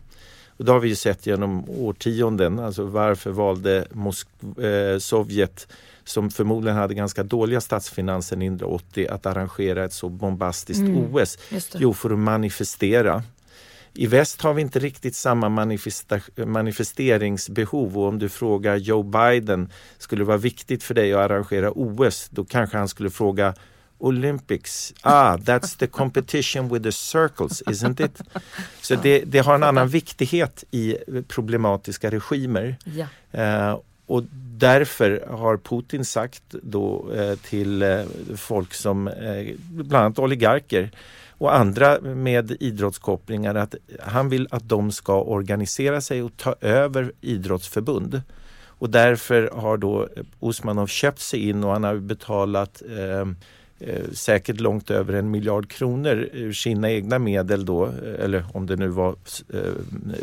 [0.57, 2.59] Och det har vi ju sett genom årtionden.
[2.59, 5.67] Alltså varför valde Mosk- eh, Sovjet
[6.09, 11.37] som förmodligen hade ganska dåliga statsfinanser 1980 att arrangera ett så bombastiskt mm, OS?
[11.75, 13.23] Jo, för att manifestera.
[13.93, 15.49] I väst har vi inte riktigt samma
[16.45, 21.71] manifesteringsbehov och om du frågar Joe Biden, skulle det vara viktigt för dig att arrangera
[21.71, 22.29] OS?
[22.29, 23.53] Då kanske han skulle fråga
[23.97, 28.21] Olympics, ah, that's the competition with the circles, isn't it?
[28.81, 32.75] Så det, det har en annan viktighet i problematiska regimer.
[32.83, 33.05] Ja.
[33.71, 34.23] Uh, och
[34.57, 38.01] därför har Putin sagt då eh, till eh,
[38.35, 40.91] folk som eh, bland annat oligarker
[41.29, 47.11] och andra med idrottskopplingar att han vill att de ska organisera sig och ta över
[47.21, 48.21] idrottsförbund.
[48.65, 50.07] Och därför har då
[50.39, 53.27] Osmanov köpt sig in och han har betalat eh,
[53.89, 58.65] eh, säkert långt över en miljard kronor ur sina egna medel då, eh, eller om
[58.65, 59.15] det nu var
[59.53, 59.59] eh,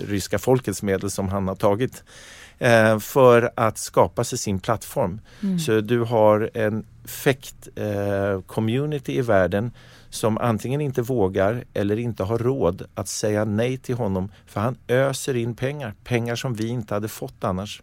[0.08, 2.04] ryska folkets medel som han har tagit
[2.58, 5.20] eh, för att skapa sig sin plattform.
[5.42, 5.58] Mm.
[5.58, 9.70] Så du har en fäkt-community eh, i världen
[10.10, 14.76] som antingen inte vågar eller inte har råd att säga nej till honom för han
[14.88, 17.82] öser in pengar, pengar som vi inte hade fått annars.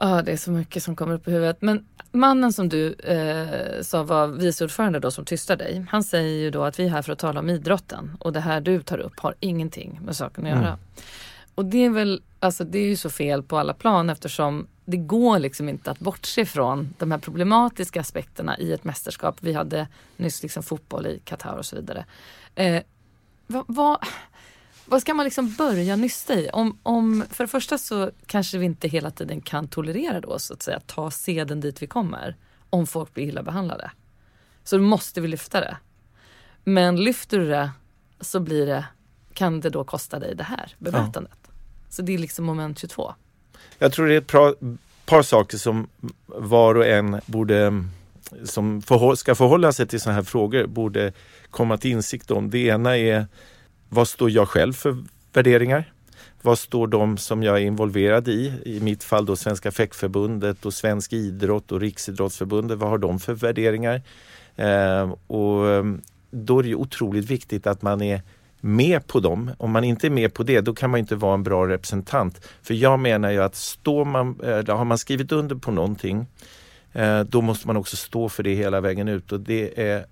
[0.00, 1.56] Ja, ah, det är så mycket som kommer upp i huvudet.
[1.60, 5.86] Men mannen som du eh, sa var vice ordförande då som tystar dig.
[5.90, 8.40] Han säger ju då att vi är här för att tala om idrotten och det
[8.40, 10.68] här du tar upp har ingenting med saken att göra.
[10.68, 10.78] Mm.
[11.54, 14.96] Och det är väl, alltså det är ju så fel på alla plan eftersom det
[14.96, 19.36] går liksom inte att bortse från de här problematiska aspekterna i ett mästerskap.
[19.40, 22.04] Vi hade nyss liksom fotboll i Qatar och så vidare.
[22.54, 22.82] Eh,
[23.46, 23.98] vad, vad,
[24.84, 26.50] vad, ska man liksom börja nysta i?
[26.52, 30.54] Om, om, för det första så kanske vi inte hela tiden kan tolerera då så
[30.54, 32.36] att säga ta seden dit vi kommer
[32.70, 33.90] om folk blir illa behandlade.
[34.64, 35.76] Så då måste vi lyfta det.
[36.64, 37.70] Men lyfter du det
[38.20, 38.84] så blir det,
[39.32, 41.38] kan det då kosta dig det här bemötandet.
[41.42, 41.47] Ja.
[41.88, 43.14] Så det är liksom moment 22.
[43.78, 44.54] Jag tror det är ett par,
[45.06, 45.88] par saker som
[46.26, 47.84] var och en borde
[48.44, 51.12] som förhå ska förhålla sig till sådana här frågor borde
[51.50, 52.50] komma till insikt om.
[52.50, 53.26] Det ena är
[53.88, 55.92] vad står jag själv för värderingar?
[56.42, 58.52] Vad står de som jag är involverad i?
[58.64, 62.78] I mitt fall då Svenska fäckförbundet och Svensk idrott och Riksidrottsförbundet.
[62.78, 64.02] Vad har de för värderingar?
[64.56, 65.84] Eh, och
[66.30, 68.22] då är det otroligt viktigt att man är
[68.60, 69.50] med på dem.
[69.58, 72.46] Om man inte är med på det, då kan man inte vara en bra representant.
[72.62, 76.26] För jag menar ju att står man, eh, har man skrivit under på någonting,
[76.92, 79.32] eh, då måste man också stå för det hela vägen ut.
[79.32, 80.04] Och det är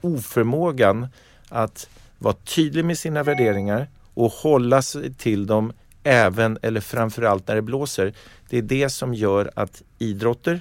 [0.00, 1.08] oförmågan
[1.48, 1.88] att
[2.18, 7.62] vara tydlig med sina värderingar och hålla sig till dem även eller framförallt när det
[7.62, 8.14] blåser.
[8.48, 10.60] Det är det som gör att idrotter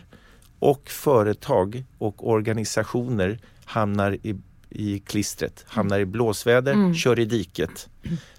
[0.60, 4.36] och företag och organisationer hamnar i
[4.74, 6.94] i klistret, hamnar i blåsväder, mm.
[6.94, 7.90] kör i diket,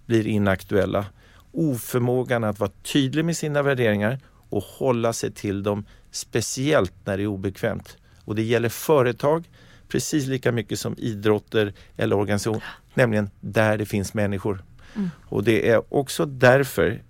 [0.07, 1.07] blir inaktuella.
[1.53, 7.22] Oförmågan att vara tydlig med sina värderingar och hålla sig till dem, speciellt när det
[7.22, 7.97] är obekvämt.
[8.24, 9.45] Och det gäller företag
[9.89, 12.64] precis lika mycket som idrotter eller organisationer,
[12.95, 14.64] nämligen där det finns människor.
[14.97, 15.11] Mm.
[15.26, 17.03] Och det är också därför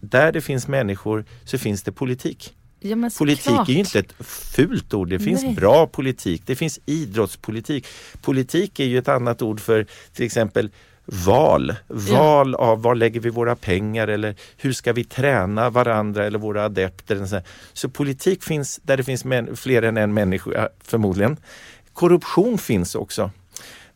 [0.00, 2.54] där det finns människor så finns det politik.
[2.90, 3.68] Ja, Politik såklart.
[3.68, 5.08] är ju inte ett fult ord.
[5.08, 5.54] Det finns Nej.
[5.54, 6.42] bra politik.
[6.46, 7.86] Det finns idrottspolitik.
[8.22, 10.70] Politik är ju ett annat ord för till exempel
[11.04, 11.74] val.
[11.88, 16.64] Val av var lägger vi våra pengar eller hur ska vi träna varandra eller våra
[16.64, 17.42] adepter.
[17.72, 19.24] så politik finns där det finns
[19.54, 21.36] fler än en människa förmodligen.
[21.92, 23.30] Korruption finns också.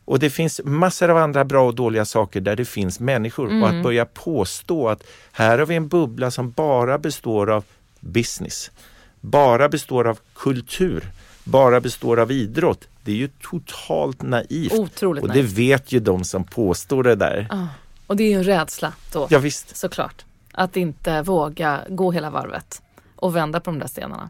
[0.05, 3.61] Och det finns massor av andra bra och dåliga saker där det finns människor.
[3.61, 7.63] Och att börja påstå att här har vi en bubbla som bara består av
[8.01, 8.71] business,
[9.19, 11.03] bara består av kultur,
[11.43, 12.87] bara består av idrott.
[13.03, 14.73] Det är ju totalt naivt.
[14.73, 15.51] Otroligt och det naivt.
[15.57, 17.47] vet ju de som påstår det där.
[17.49, 17.67] Ja.
[18.07, 19.77] Och det är ju en rädsla då, Ja, visst.
[19.77, 20.25] såklart.
[20.51, 22.81] Att inte våga gå hela varvet
[23.21, 24.29] och vända på de där stenarna.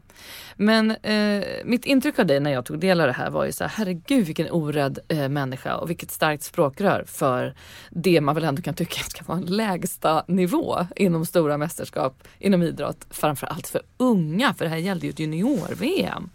[0.55, 3.51] Men eh, mitt intryck av dig när jag tog del av det här var ju
[3.51, 7.55] så här, herregud vilken orädd eh, människa och vilket starkt språkrör för
[7.89, 12.63] det man väl ändå kan tycka ska vara en lägsta nivå inom stora mästerskap inom
[12.63, 13.07] idrott.
[13.09, 16.29] Framförallt för unga, för det här gällde ju ett junior-VM.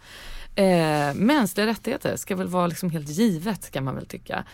[0.54, 4.44] Eh, mänskliga rättigheter ska väl vara liksom helt givet kan man väl tycka.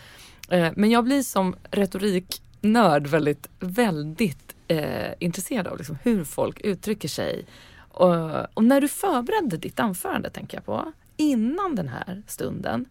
[0.49, 7.07] Eh, men jag blir som retoriknörd väldigt, väldigt eh, intresserad av liksom hur folk uttrycker
[7.07, 7.45] sig.
[7.93, 12.85] Och, och när du förberedde ditt anförande, tänker jag på, innan den här stunden.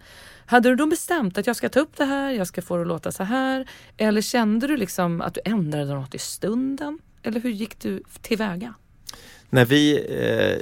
[0.46, 2.82] Hade du då bestämt att jag ska ta upp det här, jag ska få det
[2.82, 3.68] att låta så här?
[3.96, 6.98] Eller kände du liksom att du ändrade något i stunden?
[7.22, 8.74] Eller hur gick du tillväga?
[9.50, 10.58] När vi, eh,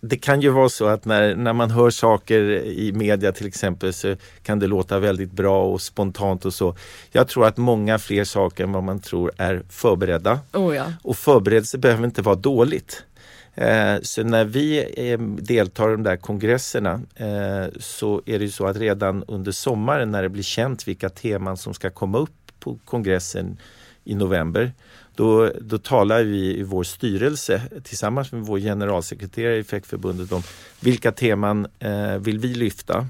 [0.00, 3.92] det kan ju vara så att när, när man hör saker i media till exempel
[3.92, 6.76] så kan det låta väldigt bra och spontant och så.
[7.12, 10.40] Jag tror att många fler saker än vad man tror är förberedda.
[10.52, 10.92] Oh ja.
[11.02, 13.04] Och förberedelse behöver inte vara dåligt.
[13.56, 18.50] Eh, så när vi eh, deltar i de där kongresserna eh, så är det ju
[18.50, 22.52] så att redan under sommaren när det blir känt vilka teman som ska komma upp
[22.60, 23.58] på kongressen
[24.04, 24.72] i november
[25.14, 30.42] då, då talar vi i vår styrelse tillsammans med vår generalsekreterare i Fäktförbundet om
[30.80, 31.66] vilka teman
[32.20, 33.06] vill vi lyfta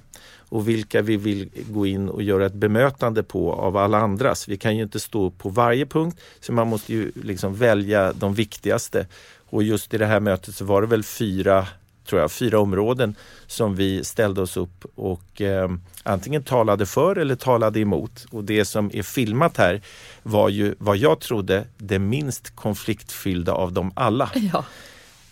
[0.48, 4.48] och vilka vi vill gå in och göra ett bemötande på av alla andras.
[4.48, 8.34] Vi kan ju inte stå på varje punkt så man måste ju liksom välja de
[8.34, 9.06] viktigaste.
[9.50, 11.66] Och just i det här mötet så var det väl fyra,
[12.08, 13.14] tror jag, fyra områden
[13.46, 15.70] som vi ställde oss upp och eh,
[16.02, 18.26] antingen talade för eller talade emot.
[18.30, 19.82] Och det som är filmat här
[20.22, 24.64] var ju vad jag trodde det minst konfliktfyllda av dem alla ja.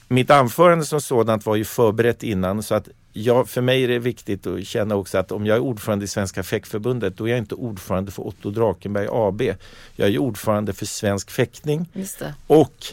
[0.08, 3.98] mitt anförande som sådant var ju förberett innan så att jag, för mig är det
[3.98, 7.38] viktigt att känna också att om jag är ordförande i Svenska fäktförbundet då är jag
[7.38, 9.42] inte ordförande för Otto Drakenberg AB.
[9.96, 11.88] Jag är ordförande för Svensk fäktning
[12.46, 12.86] och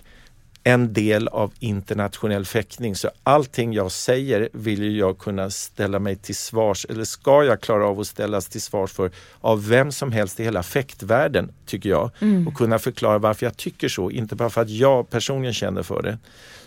[0.64, 2.96] en del av internationell fäktning.
[2.96, 7.88] Så allting jag säger vill jag kunna ställa mig till svars eller ska jag klara
[7.88, 12.12] av att ställas till svars för av vem som helst i hela fäktvärlden tycker jag.
[12.48, 16.02] Och kunna förklara varför jag tycker så, inte bara för att jag personligen känner för
[16.02, 16.18] det.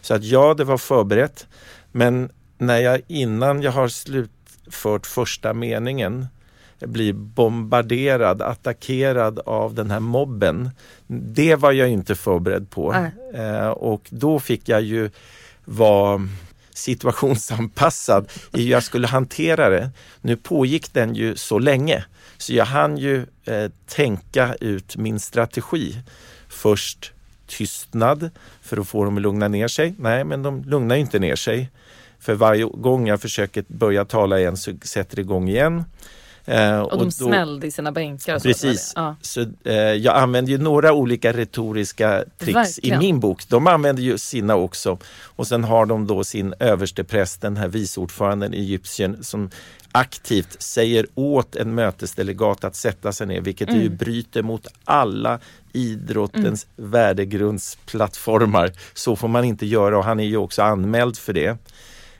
[0.01, 1.47] Så att ja, det var förberett.
[1.93, 6.27] Men när jag innan jag har slutfört första meningen
[6.87, 10.71] blir bombarderad, attackerad av den här mobben.
[11.07, 13.11] Det var jag inte förberedd på.
[13.35, 15.11] Eh, och då fick jag ju
[15.65, 16.29] vara
[16.75, 19.91] situationsanpassad i hur jag skulle hantera det.
[20.21, 22.05] Nu pågick den ju så länge
[22.37, 25.97] så jag hann ju eh, tänka ut min strategi.
[26.49, 27.13] Först
[27.47, 28.31] tystnad
[28.63, 29.95] för att få dem att lugna ner sig.
[29.99, 31.71] Nej, men de lugnar ju inte ner sig.
[32.19, 35.85] För varje gång jag försöker börja tala igen så sätter det igång igen.
[36.47, 38.37] Eh, Och de då- smällde i sina bänkar.
[38.37, 38.95] och Precis.
[38.95, 39.15] det.
[39.21, 43.03] Så, eh, jag använder ju några olika retoriska tricks Verkligen.
[43.03, 43.49] i min bok.
[43.49, 44.99] De använder ju sina också.
[45.23, 49.51] Och sen har de då sin överstepräst, den här viceordföranden i Egypten som
[49.93, 53.97] aktivt säger åt en mötesdelegat att sätta sig ner, vilket ju Mm.
[53.97, 55.39] bryter mot alla
[55.73, 56.67] idrottens
[57.55, 58.73] värdegrundsplattformar.
[58.95, 61.57] Så får man inte göra och han är ju också anmäld för det.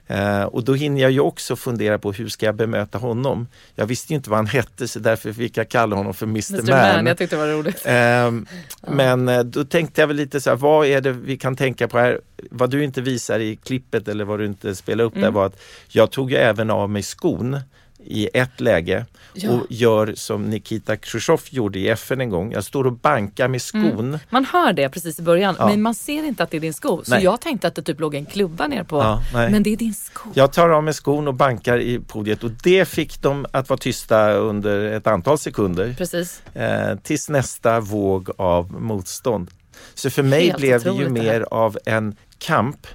[0.07, 3.47] Eh, och då hinner jag ju också fundera på hur ska jag bemöta honom?
[3.75, 6.55] Jag visste inte vad han hette så därför fick jag kalla honom för Mr.
[6.55, 6.71] Mr.
[6.71, 6.97] Man.
[6.97, 7.83] Man, jag tyckte det var roligt.
[7.85, 8.47] Ehm,
[8.89, 11.89] Men eh, då tänkte jag väl lite så här, vad är det vi kan tänka
[11.89, 12.21] på här?
[12.51, 15.35] Vad du inte visar i klippet eller vad du inte spelar upp där Mm.
[15.35, 17.59] var att jag tog ju även av mig skon
[18.07, 19.51] i ett läge Ja.
[19.51, 22.53] och gör som Nikita Khrushchev gjorde i FN en gång.
[22.53, 24.19] Jag står och bankar med skon.
[24.31, 25.67] Man hör det precis i början Ja.
[25.69, 27.05] men man ser inte att det är din sko.
[27.05, 27.25] Så Nej.
[27.25, 28.97] jag tänkte att det typ låg en klubba ner på.
[28.99, 30.31] Ja, men det är din sko.
[30.35, 33.79] Jag tar av mig skon och bankar i podiet och det fick dem att vara
[33.79, 35.95] tysta under ett antal sekunder.
[35.99, 36.43] Precis.
[36.55, 39.51] eh, tills nästa våg av motstånd.
[39.95, 42.87] Så för mig Helt blev det ju otroligt det mer av en kamp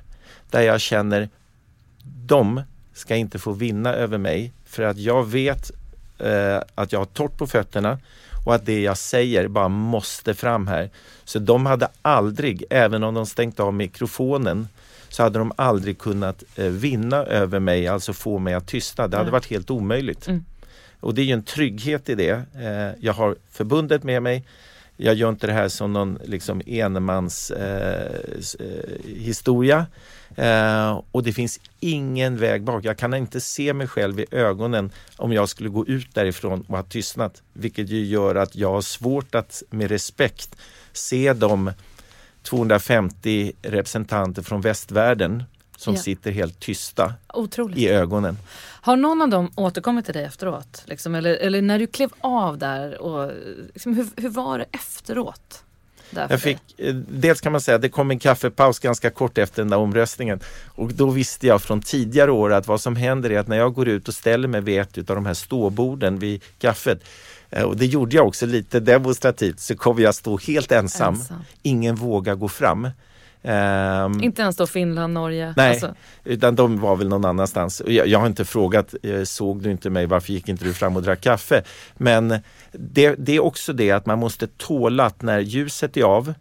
[0.50, 1.30] där jag känner
[2.26, 2.62] de
[3.00, 5.72] ska inte få vinna över mig för att jag vet
[6.20, 8.00] eh, att jag har torrt på fötterna
[8.46, 10.90] och att det jag säger bara måste fram här.
[11.24, 14.68] Så de hade aldrig, även om de stängt av mikrofonen,
[15.10, 19.08] så hade de aldrig kunnat eh, vinna över mig, alltså få mig att tystna.
[19.08, 19.32] Det hade Nej.
[19.32, 20.28] varit helt omöjligt.
[20.28, 20.46] Mm.
[21.00, 22.42] Och det är ju en trygghet i det.
[22.56, 24.46] Eh, jag har förbundet med mig.
[24.98, 28.12] Jag gör inte det här som någon liksom enemans eh,
[28.60, 29.86] eh, historia.
[30.40, 32.86] Eh, och det finns ingen väg bak.
[32.86, 36.76] Jag kan inte se mig själv i ögonen om jag skulle gå ut därifrån och
[36.78, 37.42] ha tystnat.
[37.54, 40.56] Vilket ju gör att jag har svårt att med respekt
[40.94, 41.72] se de
[42.44, 45.44] 250 representanter från västvärlden
[45.78, 46.02] som Ja.
[46.02, 47.78] sitter helt tysta Otroligt.
[47.78, 48.38] i ögonen.
[48.82, 50.84] Har någon av dem återkommit till dig efteråt?
[50.86, 53.32] Liksom, eller, eller när du klev av där, och,
[53.74, 55.64] liksom, hur, hur var det efteråt?
[56.12, 59.10] Där för Jag fick, eh, dels kan man säga att det kom en kaffepaus ganska
[59.10, 62.96] kort efter den där omröstningen och då visste jag från tidigare år att vad som
[62.96, 65.34] händer är att när jag går ut och ställer mig vid ett av de här
[65.34, 67.04] ståborden vid kaffet
[67.50, 71.14] eh, och det gjorde jag också lite demonstrativt så kommer jag stå helt ensam.
[71.14, 71.44] Ensam.
[71.62, 72.88] Ingen vågar gå fram.
[73.44, 75.54] Ehm, Inte ens då Finland, Norge?
[75.58, 77.82] Nej, Alltså, utan de var väl någon annanstans.
[77.88, 80.96] Jag, jag har inte frågat, eh, såg du inte mig, varför gick inte du fram
[80.96, 81.64] och drack kaffe?
[81.98, 82.30] Men
[82.72, 86.34] det, det är också det att man måste tåla att när ljuset är av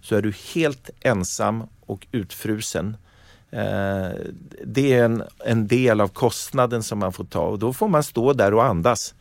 [0.00, 2.96] så är du helt ensam och utfrusen.
[3.50, 4.08] Eh,
[4.64, 8.02] det är en, en del av kostnaden som man får ta och då får man
[8.02, 9.14] stå där och andas.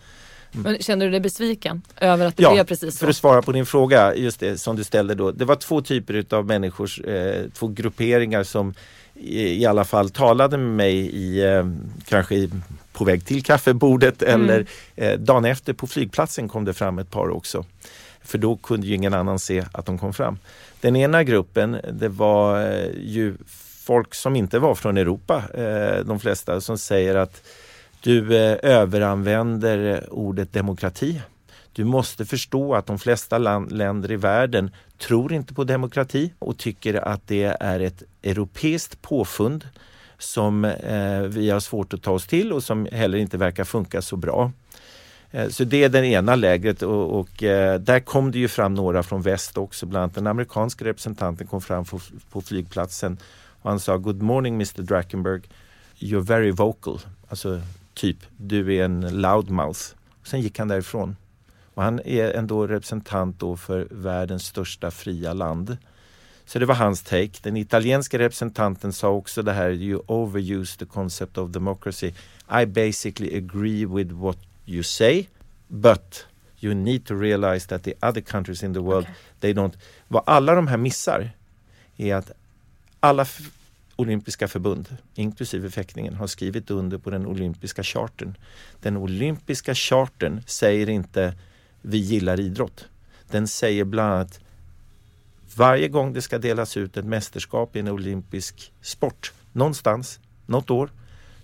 [0.51, 2.99] Men kände du dig besviken över att det Ja, blev precis så?
[2.99, 5.31] För att svara på din fråga, just det som du ställde då.
[5.31, 8.73] Det var två typer av människor, eh, två grupperingar som
[9.13, 11.65] i, i alla fall talade med mig i, eh,
[12.05, 12.49] kanske i,
[12.93, 14.41] på väg till kaffebordet Mm.
[14.41, 17.65] eller eh, dagen efter på flygplatsen kom det fram ett par också.
[18.23, 20.37] För då kunde ju ingen annan se att de kom fram.
[20.81, 23.35] Den ena gruppen, det var eh, ju
[23.85, 27.41] folk som inte var från Europa, eh, de flesta, som säger att
[28.01, 31.21] du eh, överanvänder eh, ordet demokrati.
[31.73, 36.57] Du måste förstå att de flesta land, länder i världen tror inte på demokrati och
[36.57, 39.67] tycker att det är ett europeiskt påfund
[40.17, 44.01] som eh, vi har svårt att ta oss till och som heller inte verkar funka
[44.01, 44.51] så bra.
[45.31, 48.73] Eh, Så det är det ena lägret och, och eh, där kom det ju fram
[48.73, 51.99] några från väst också, bland annat den amerikanska representanten kom fram på,
[52.31, 53.17] på flygplatsen
[53.61, 55.41] och han sa Good morning Mr Drakenberg,
[55.99, 56.99] you're very vocal.
[57.29, 57.61] Alltså
[57.93, 59.81] typ, du är en loudmouth.
[60.23, 61.15] Sen gick han därifrån.
[61.73, 65.77] Och han är ändå representant då för världens största fria land.
[66.45, 67.31] Så det var hans take.
[67.41, 72.13] Den italienska representanten sa också det här, you overuse the concept of democracy.
[72.61, 75.27] I basically agree with what you say,
[75.67, 76.25] but
[76.59, 79.07] you need to realize that the other countries in the world,
[79.39, 79.73] they don't...
[80.07, 81.31] Vad alla de här missar
[81.97, 82.31] är att
[82.99, 83.25] alla
[84.01, 88.37] olympiska förbund, inklusive fäktningen, har skrivit under på den olympiska chartern.
[88.81, 91.33] Den olympiska chartern säger inte
[91.81, 92.85] vi gillar idrott.
[93.31, 94.39] Den säger bland annat
[95.55, 100.89] varje gång det ska delas ut ett mästerskap i en olympisk sport någonstans, något år,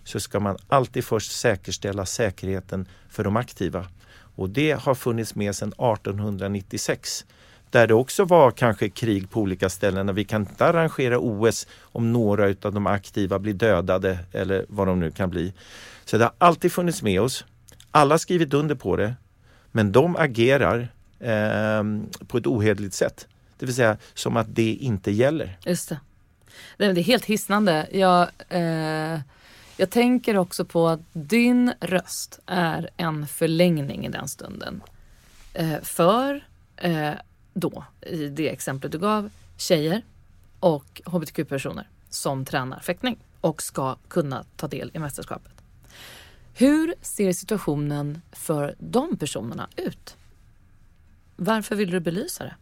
[0.03, 3.87] så ska man alltid först säkerställa säkerheten för de aktiva.
[4.35, 7.25] Och det har funnits med sedan 1896
[7.69, 10.09] där det också var kanske krig på olika ställen.
[10.09, 14.87] Och vi kan inte arrangera OS om några av de aktiva blir dödade eller vad
[14.87, 15.53] de nu kan bli.
[16.05, 17.45] Så det har alltid funnits med oss.
[17.91, 19.13] Alla har skrivit under på det.
[19.71, 20.87] Men de agerar
[21.19, 21.83] eh,
[22.27, 23.27] på ett ohederligt sätt.
[23.59, 25.57] Det vill säga som att det inte gäller.
[25.65, 25.99] Just det.
[26.77, 27.87] Nej, men Det är helt hisnande.
[27.91, 29.19] Jag, eh,
[29.77, 34.81] jag tänker också på att din röst är en förlängning i den stunden.
[35.53, 36.45] Eh, för
[36.77, 37.11] eh,
[37.59, 40.01] då, i det exemplet du gav, tjejer
[40.59, 45.51] och hbtq-personer som tränar fäktning och ska kunna ta del i mästerskapet.
[46.53, 50.15] Hur ser situationen för de personerna ut?
[51.35, 52.55] Varför vill du belysa det?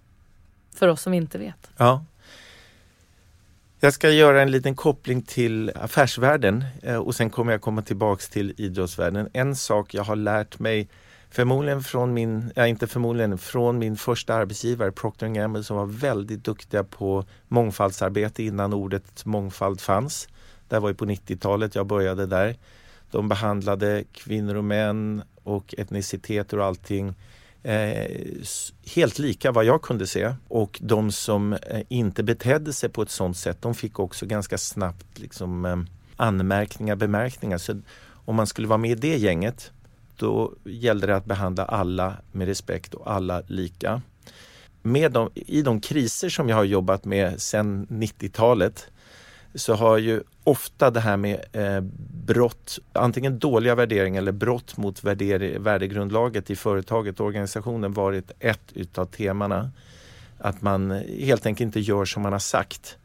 [0.73, 1.71] För oss som inte vet.
[1.77, 2.05] Ja.
[3.79, 8.29] Jag ska göra en liten koppling till affärsvärlden eh, och sen kommer jag komma tillbaks
[8.29, 9.29] till idrottsvärlden.
[9.33, 10.87] En sak jag har lärt mig
[11.35, 16.43] Förmodligen från min, ja inte förmodligen, från min första arbetsgivare Procter Gamble som var väldigt
[16.43, 20.27] duktiga på mångfaldsarbete innan ordet mångfald fanns.
[20.67, 22.55] Det var ju på 90-talet jag började där.
[23.11, 27.13] De behandlade kvinnor och män och etniciteter och allting
[27.63, 28.11] eh,
[28.95, 30.33] helt lika vad jag kunde se.
[30.47, 34.57] Och de som eh, inte betedde sig på ett sådant sätt de fick också ganska
[34.57, 35.77] snabbt liksom, eh,
[36.15, 37.57] anmärkningar, bemärkningar.
[37.57, 37.81] Så
[38.25, 39.71] om man skulle vara med i det gänget
[40.17, 44.01] då gällde det att behandla alla med respekt och alla lika.
[44.81, 48.87] Med de, I de kriser som jag har jobbat med sedan 90-talet
[49.55, 51.81] så har ju ofta det här med eh,
[52.25, 58.71] brott, antingen dåliga värderingar eller brott mot värder, värdegrundlaget i företaget och organisationen varit ett
[58.73, 59.71] utav temana.
[60.37, 62.97] Att man helt enkelt inte gör som man har sagt.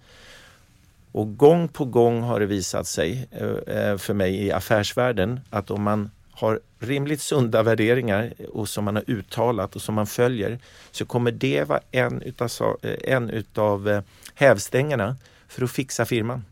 [1.12, 5.70] Och gång på gång har det visat sig eh, eh för mig i affärsvärlden att
[5.70, 6.10] om man
[6.40, 10.58] har rimligt sunda värderingar och som man har uttalat och som man följer
[10.90, 14.02] så kommer det vara en utav, eh, en utav
[14.34, 15.16] hävstängerna
[15.48, 16.44] för att fixa firman.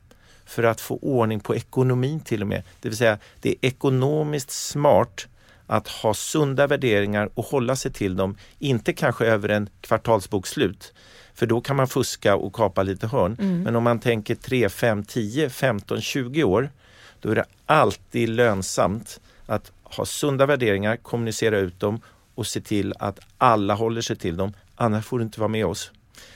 [0.44, 2.62] För att få ordning på ekonomin till och med.
[2.80, 5.26] Det vill säga det är ekonomiskt smart
[5.66, 8.36] att ha sunda värderingar och hålla sig till dem.
[8.58, 10.92] Inte kanske över en kvartalsbokslut.
[11.34, 13.36] För då kan man fuska och kapa lite hörn.
[13.40, 13.62] Mm.
[13.62, 16.70] Men om man tänker 3, 5, 10, 15, 20 år.
[17.20, 22.00] Då är det alltid lönsamt att ha sunda värderingar, kommunicera ut dem
[22.34, 24.52] och se till att alla håller sig till dem.
[24.74, 25.92] Annars får du inte vara med oss.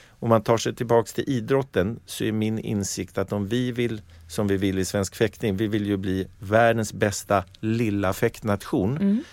[0.09, 4.03] Om man tar sig tillbaks till idrotten så är min insikt att om vi vill,
[4.29, 8.97] som vi vill i svensk fäktning, vi vill ju bli världens bästa lilla fäktnation.
[8.97, 9.25] Mm.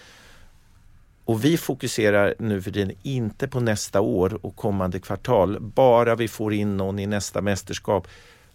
[1.25, 6.27] Och vi fokuserar nu för tiden inte på nästa år och kommande kvartal, bara vi
[6.27, 8.07] får in någon i nästa mästerskap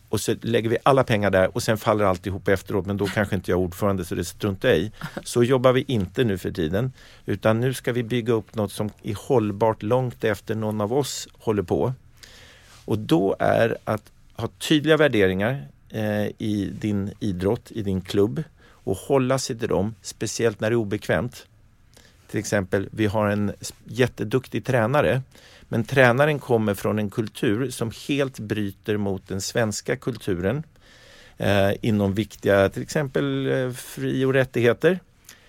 [0.09, 3.35] och så lägger vi alla pengar där och sen faller alltihop efteråt men då kanske
[3.35, 4.93] inte jag är ordförande så det struntar jag i.
[5.25, 6.93] Så jobbar vi inte nu för tiden
[7.27, 11.29] utan nu ska vi bygga upp något som är hållbart långt efter någon av oss
[11.39, 11.93] håller på.
[12.85, 18.97] Och då är att ha tydliga värderingar eh, i din idrott, i din klubb och
[18.97, 21.47] hålla sig till dem, speciellt när det är obekvämt.
[22.31, 23.53] Till exempel, vi har en
[23.85, 25.23] jätteduktig tränare
[25.69, 30.63] men tränaren kommer från en kultur som helt bryter mot den svenska kulturen
[31.37, 35.01] eh, inom viktiga, till exempel eh, fri och rättigheter.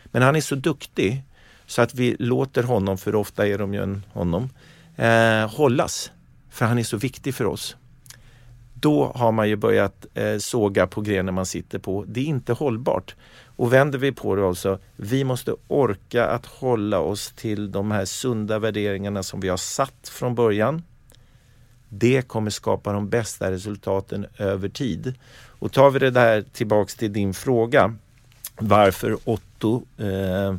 [0.06, 1.24] Men han är så duktig
[1.66, 4.50] så att vi låter honom, för ofta är de ju en honom,
[4.96, 6.12] eh, hållas
[6.50, 7.76] för han är så viktig för oss.
[8.74, 12.06] Då har man ju börjat eh, såga på grenen man sitter på.
[12.08, 13.16] Det är inte hållbart.
[13.56, 18.06] Och vänder vi på det alltså, vi måste orka att hålla oss till de här
[18.06, 20.84] sunda värderingarna som vi har satt från början.
[21.90, 25.14] Det kommer skapa de bästa resultaten över tid.
[25.60, 27.96] Och tar vi det där tillbaks till din fråga.
[28.58, 30.56] Varför Otto eh,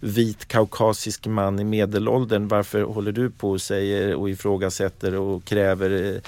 [0.00, 2.48] vit kaukasisk man i medelåldern.
[2.48, 6.20] Varför håller du på och säger och ifrågasätter och kräver eh,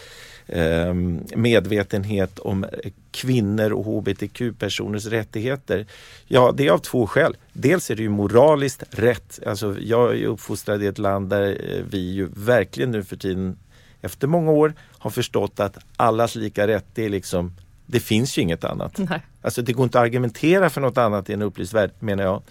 [1.34, 2.66] medvetenhet om
[3.10, 5.86] kvinnor och hbtq-personers rättigheter?
[6.26, 7.36] Ja, det är av två skäl.
[7.52, 9.40] Dels är det ju moraliskt rätt.
[9.46, 13.56] Alltså, jag är uppfostrad i ett land där eh, vi ju verkligen nu för tiden
[14.00, 17.52] efter många år har förstått att allas lika rätt, det är liksom
[17.90, 18.98] det finns ju inget annat.
[18.98, 19.20] Nej.
[19.42, 22.42] Alltså det går inte att argumentera för något annat i en upplyst värld menar jag.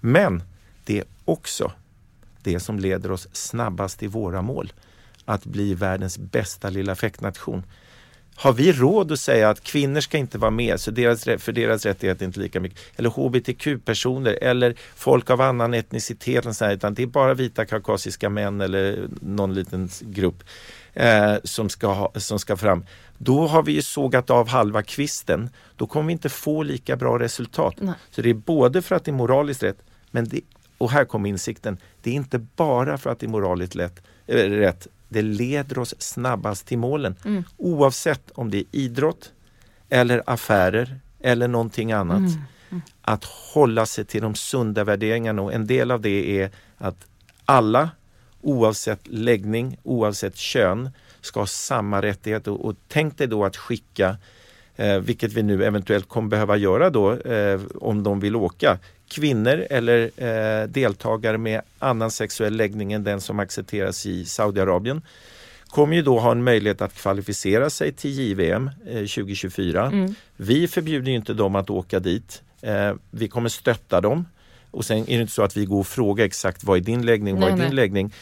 [0.00, 0.42] Men
[0.84, 1.72] det är också
[2.42, 4.72] det som leder oss snabbast till våra mål.
[5.24, 7.62] Att bli världens bästa lilla fäktnation.
[8.36, 11.86] Har vi råd att säga att kvinnor ska inte vara med så deras, för deras
[11.86, 12.78] rättigheter är inte lika mycket?
[12.96, 16.46] Eller hbtq-personer eller folk av annan etnicitet.
[16.62, 20.44] utan det är bara vita kaukasiska män eller någon liten grupp
[20.92, 22.84] eh, som, ska ha, som ska fram.
[23.18, 25.50] Då har vi ju sågat av halva kvisten.
[25.76, 27.74] Då kommer vi inte få lika bra resultat.
[27.78, 27.94] Nej.
[28.10, 29.78] Så det är både för att det är moraliskt rätt
[30.14, 30.40] men det
[30.78, 34.36] och här kommer insikten, det är inte bara för att det är moraliskt lätt, äh,
[34.36, 37.16] rätt, det leder oss snabbast till målen.
[37.24, 37.44] Mm.
[37.56, 39.32] Oavsett om det är idrott
[39.88, 42.18] eller affärer eller någonting annat.
[42.18, 42.32] Mm.
[42.70, 42.82] Mm.
[43.02, 47.06] Att hålla sig till de sunda värderingarna och en del av det är att
[47.44, 47.90] alla
[48.40, 50.90] oavsett läggning, oavsett kön
[51.20, 52.50] ska ha samma rättigheter.
[52.50, 54.16] Och, och tänk dig då att skicka
[54.76, 58.78] eh, vilket vi nu eventuellt kommer behöva göra då eh, om de vill åka,
[59.14, 65.02] kvinnor eller eh, deltagare med annan sexuell läggning än den som accepteras i Saudiarabien
[65.74, 69.86] kommer ju då ha en möjlighet att kvalificera sig till JVM eh, 2024.
[69.86, 70.14] Mm.
[70.36, 72.42] Vi förbjuder inte dem att åka dit.
[72.60, 74.26] Eh, vi kommer stötta dem.
[74.70, 77.06] Och sen är det inte så att vi går och frågar exakt vad är din
[77.06, 77.72] läggning, vad är din nej.
[77.72, 78.12] läggning.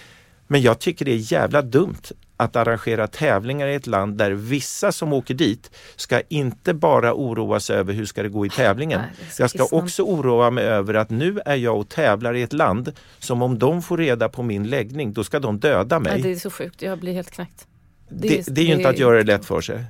[0.46, 2.02] Men jag tycker det är jävla dumt
[2.42, 7.60] att arrangera tävlingar i ett land där vissa som åker dit ska inte bara oroa
[7.60, 9.00] sig över hur ska det gå i tävlingen.
[9.00, 12.52] Nej, jag ska också oroa mig över att nu är jag och tävlar i ett
[12.52, 16.12] land som om de får reda på min läggning då ska de döda mig.
[16.12, 17.66] Nej, det är så sjukt, jag blir helt knäckt.
[18.08, 19.84] Det, det, är, det är ju inte att göra det lätt för sig.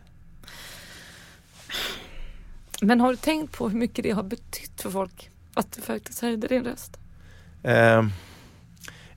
[2.81, 6.21] Men har du tänkt på hur mycket det har betytt för folk att du faktiskt
[6.21, 6.99] höjde din röst?
[7.69, 8.09] Uh,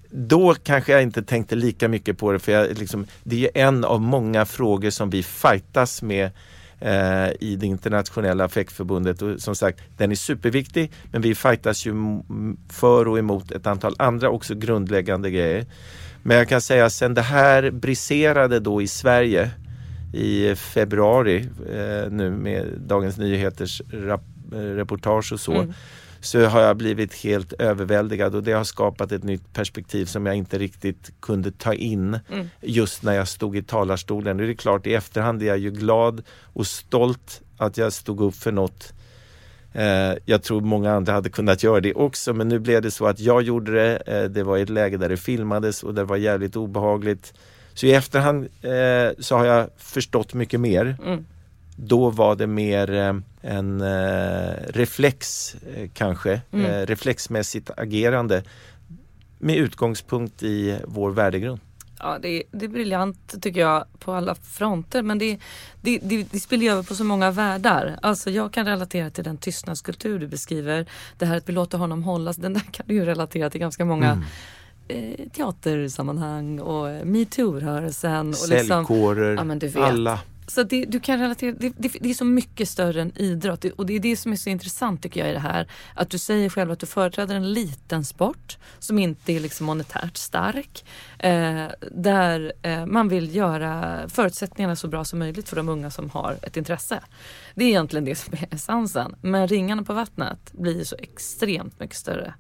[0.10, 3.84] då kanske jag inte tänkte lika mycket på det för jag, liksom, det är en
[3.84, 6.32] av många frågor som vi fightas med
[6.80, 11.94] eh, i det internationella fäktförbundet och som sagt den är superviktig men vi fightas ju
[12.70, 15.66] för och emot ett antal andra också grundläggande grejer.
[16.24, 19.52] Men jag kan säga sen det här briserade då i Sverige
[20.14, 24.22] i februari eh, nu med Dagens Nyheters rap,
[24.54, 25.54] eh, reportage och så.
[25.54, 25.74] Mm.
[26.26, 30.36] Så har jag blivit helt överväldigad och det har skapat ett nytt perspektiv som jag
[30.36, 32.50] inte riktigt kunde ta in Mm.
[32.62, 34.38] just när jag stod i talarstolen.
[34.38, 36.24] Det är klart i efterhand är jag ju glad
[36.54, 38.94] och stolt att jag stod upp för något
[39.78, 43.06] Eh, jag tror många andra hade kunnat göra det också men nu blev det så
[43.08, 43.96] att jag gjorde det.
[44.08, 47.34] Eh, det var i ett läge där det filmades och det var jävligt obehagligt.
[47.74, 50.98] Så i efterhand eh, så har jag förstått mycket mer.
[51.06, 51.26] Mm.
[51.76, 56.86] Då var det mer eh, en eh, reflex eh, kanske, Mm.
[56.86, 58.44] reflexmässigt agerande
[59.40, 61.60] med utgångspunkt i vår värdegrund.
[62.00, 65.40] Ja, det, är- det är briljant tycker jag på alla fronter men det,
[65.82, 68.00] det, det, det spelar ju över på så många världar.
[68.02, 70.86] Alltså jag kan relatera till den tystnadskultur du beskriver.
[71.18, 73.86] Det här att vi låter honom hållas, den där kan du ju relatera till ganska
[73.86, 74.24] många
[74.88, 78.28] eh, teatersammanhang och metoo-rörelsen.
[78.28, 79.84] Och liksom, Säljkårer, Ja, du vet.
[79.84, 83.62] alla så det, du kan relatera, det, det, det är så mycket större än idrott
[83.62, 85.68] Det- och det är det som är så intressant tycker jag i det här.
[85.94, 90.18] Att du säger själv att du företräder en liten sport som inte är liksom monetärt
[90.18, 90.86] stark.
[91.20, 96.10] Eh, där eh, man vill göra förutsättningarna så bra som möjligt för de unga som
[96.10, 97.00] har ett intresse.
[97.56, 99.16] Det är egentligen det som är essensen.
[99.22, 102.34] Men ringarna på vattnet blir så extremt mycket större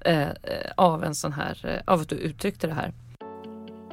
[0.00, 0.32] eh, eh
[0.76, 2.92] av en sån här, eh, av att du uttryckte det här.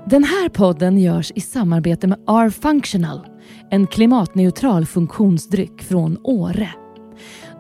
[0.10, 3.28] Den här podden görs i samarbete med R-Functional,
[3.70, 6.70] en klimatneutral funktionsdryck från Åre.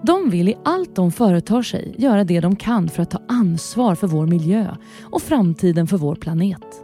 [0.01, 3.95] De vill i allt de företar sig göra det de kan för att ta ansvar
[3.95, 6.83] för vår miljö och framtiden för vår planet.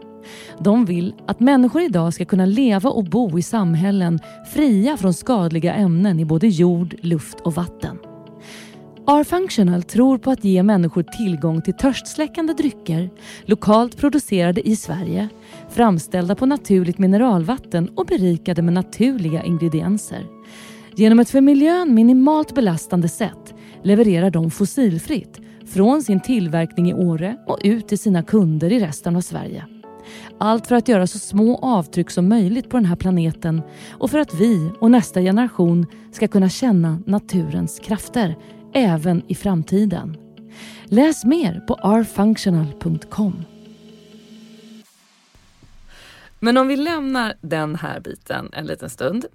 [0.59, 4.19] De vill att människor idag ska kunna leva och bo i samhällen
[4.53, 7.97] fria från skadliga ämnen i både jord, luft och vatten.
[9.09, 13.09] R-Functional tror på att ge människor tillgång till törstsläckande drycker,
[13.45, 15.29] lokalt producerade i Sverige,
[15.69, 20.27] framställda på naturligt mineralvatten och berikade med naturliga ingredienser.
[20.95, 23.53] Genom ett för miljön minimalt belastande sätt
[23.83, 29.15] levererar de fossilfritt från sin tillverkning i Åre och ut till sina kunder i resten
[29.15, 29.65] av Sverige.
[30.37, 33.61] Allt för att göra så små avtryck som möjligt på den här planeten
[33.91, 38.35] och för att vi och nästa generation ska kunna känna naturens krafter
[38.73, 40.17] även i framtiden.
[40.85, 43.43] Läs mer på rfunctional.com.
[46.39, 49.25] Men om vi lämnar den här biten en liten stund.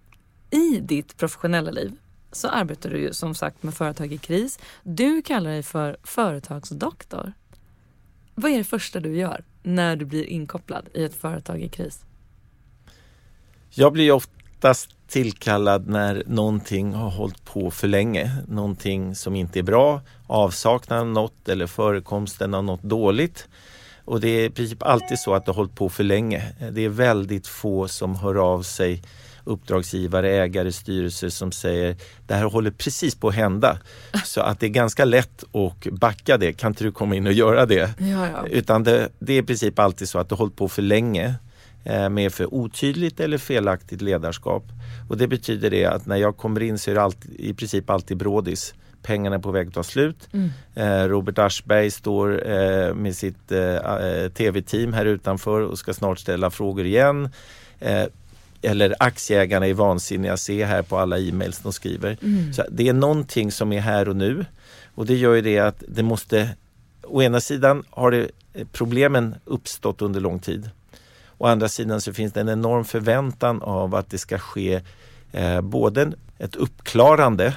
[0.50, 1.92] I ditt professionella liv
[2.32, 4.59] så arbetar du ju som sagt med företag i kris.
[4.82, 7.32] Du kallar dig för företagsdoktor.
[8.34, 12.05] Vad är det första du gör när du blir inkopplad i ett företag i kris?
[13.70, 18.36] Jag blir oftast tillkallad när någonting har hållit på för länge.
[18.48, 23.48] Någonting som inte är bra, avsaknaden av något eller förekomsten av något dåligt.
[24.05, 26.52] Och det är i princip alltid så att det har hållit på för länge.
[26.72, 29.02] Det är väldigt få som hör av sig
[29.44, 31.96] uppdragsgivare, ägare, styrelser som säger
[32.26, 33.78] det här håller precis på att hända.
[34.24, 36.52] Så att det är ganska lätt att backa det.
[36.52, 37.94] Kan inte du komma in och göra det?
[37.98, 38.46] Ja, ja.
[38.50, 41.34] Utan det, det är i princip alltid så att det har hållit på för länge
[41.84, 44.64] eh, med för otydligt eller felaktigt ledarskap.
[45.09, 47.90] Och det betyder det att när jag kommer in så är det alltid, i princip
[47.90, 48.74] alltid brådis.
[49.05, 50.28] Pengarna är på väg att ta slut.
[50.74, 56.18] Eh, Robert Aschberg står eh, med sitt eh, eh, tv-team här utanför och ska snart
[56.18, 57.28] ställa frågor igen.
[57.80, 58.05] Eh,
[58.62, 62.16] eller aktieägarna är vansinniga, se här på alla e-mails de skriver.
[62.52, 64.44] Så det är någonting som är här och nu.
[64.94, 66.48] Och det gör ju det att det måste,
[67.02, 70.70] å ena sidan har det, eh, problemen uppstått under lång tid.
[71.38, 74.80] Å andra sidan så finns det en enorm förväntan av att det ska ske
[75.62, 77.55] både ett uppklarande,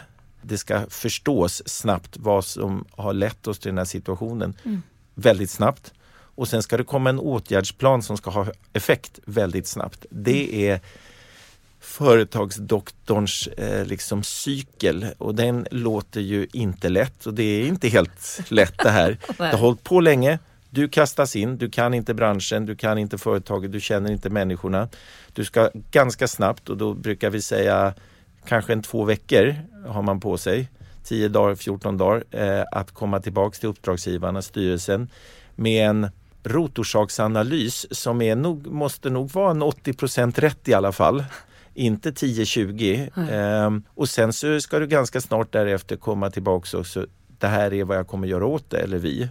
[0.47, 4.55] det ska förstås snabbt vad som har lett oss till den här situationen
[5.15, 5.93] väldigt snabbt.
[6.37, 10.05] Och sen ska det komma en åtgärdsplan som ska ha effekt väldigt snabbt.
[10.09, 10.79] Det är
[11.79, 18.41] företagsdoktorns eh, liksom cykel och den låter ju inte lätt och det är inte helt
[18.49, 19.17] lätt det här.
[19.37, 20.39] det har hållit på länge.
[20.69, 24.89] Du kastas in, du kan inte branschen, du kan inte företaget, du känner inte människorna.
[25.33, 27.93] Du ska ganska snabbt och då brukar vi säga
[28.47, 29.55] kanske en två veckor
[29.87, 30.69] har man på sig.
[31.03, 35.09] 10 dagar, 14 dagar eh, att komma tillbaks till uppdragsgivarna, styrelsen
[35.55, 36.09] med en
[36.43, 41.23] rotorsaksanalys som är nog, måste nog vara en 80% rätt i alla fall.
[41.73, 43.29] Inte 10-20.
[43.31, 47.05] Ehm, och sen så ska du ganska snart därefter komma tillbaks och så
[47.39, 49.29] det här är vad jag kommer göra åt det, eller vi.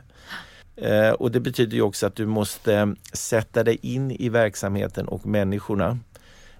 [0.77, 5.27] Eh, och det betyder ju också att du måste sätta dig in i verksamheten och
[5.27, 5.99] människorna.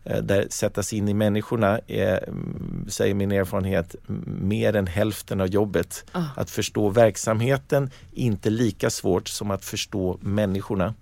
[0.07, 3.95] Eh, där sätta sig in i människorna är, mm, säger min erfarenhet,
[4.27, 6.05] mer än hälften av jobbet.
[6.37, 10.95] Att förstå verksamheten, inte lika svårt som att förstå människorna.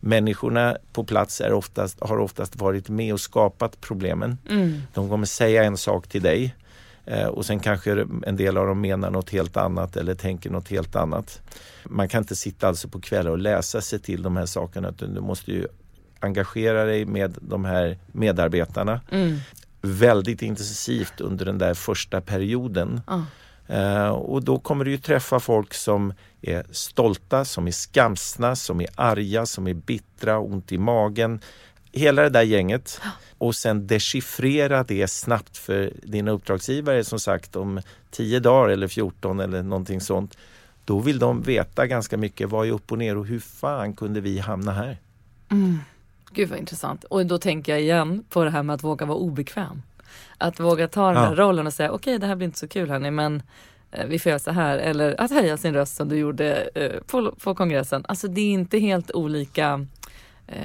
[0.00, 4.38] Människorna på plats är oftast, har oftast varit med och skapat problemen.
[4.50, 4.82] Mm.
[4.94, 6.54] De kommer säga en sak till dig
[7.06, 10.68] eh, och sen kanske en del av dem menar något helt annat eller tänker något
[10.68, 11.40] helt annat.
[11.84, 15.14] Man kan inte sitta alltså på kvällar och läsa sig till de här sakerna utan
[15.14, 15.66] du måste ju
[16.24, 19.38] engagera dig med de här medarbetarna Mm.
[19.82, 23.00] väldigt intensivt under den där första perioden.
[23.06, 23.24] Ja.
[23.74, 28.80] Eh, och då kommer du ju träffa folk som är stolta, som är skamsna, som
[28.80, 31.40] är arga, som är bittra, ont i magen.
[31.92, 33.00] Hela det där gänget.
[33.38, 39.40] Och sen dechiffrera det snabbt för dina uppdragsgivare som sagt om 10 dagar eller 14
[39.40, 40.36] eller någonting sånt.
[40.84, 44.20] Då vill de veta ganska mycket vad är upp och ner och hur fan kunde
[44.20, 44.98] vi hamna här?
[46.34, 47.04] Gud vad intressant.
[47.04, 49.82] Och då tänker jag igen på det här med att våga vara obekväm.
[50.38, 51.42] Att våga ta den här Ja.
[51.42, 53.42] rollen och säga okej det här blir inte så kul hörni men
[53.92, 54.78] eh, vi får göra så här.
[54.78, 58.04] Eller att höja sin röst som du gjorde eh, på, på kongressen.
[58.08, 59.86] Alltså det är inte helt olika
[60.46, 60.56] eh,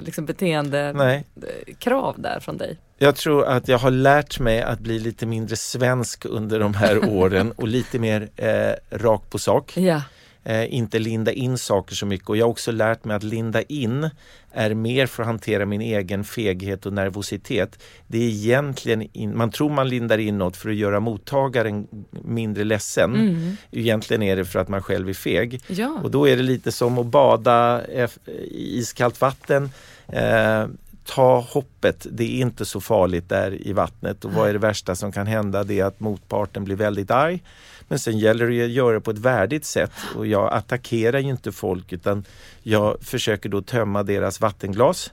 [0.00, 2.78] liksom beteende Nej, eh, krav där från dig.
[2.98, 7.08] Jag tror att jag har lärt mig att bli lite mindre svensk under de här
[7.16, 9.76] åren och lite mer eh, rakt på sak.
[9.76, 10.02] Ja,
[10.46, 13.62] Eh, inte linda in saker så mycket och jag har också lärt mig att linda
[13.62, 14.10] in
[14.52, 17.78] är mer för att hantera min egen feghet och nervositet.
[18.06, 22.64] Det är egentligen, in, man tror man lindar in något för att göra mottagaren mindre
[22.64, 23.14] ledsen.
[23.14, 23.56] Mm.
[23.70, 25.62] Egentligen är det för att man själv är feg.
[25.66, 26.00] ja.
[26.02, 29.70] Och då är det lite som att bada eff- i iskallt vatten.
[30.08, 30.66] Eh,
[31.04, 34.24] ta hoppet, det är inte så farligt där i vattnet.
[34.24, 35.64] Och vad är det värsta som kan hända?
[35.64, 37.42] Det är att motparten blir väldigt arg.
[37.88, 39.92] Men sen gäller det att göra det på ett värdigt sätt.
[40.16, 42.24] Och jag attackerar ju inte folk utan
[42.62, 45.12] jag försöker då tömma deras vattenglas.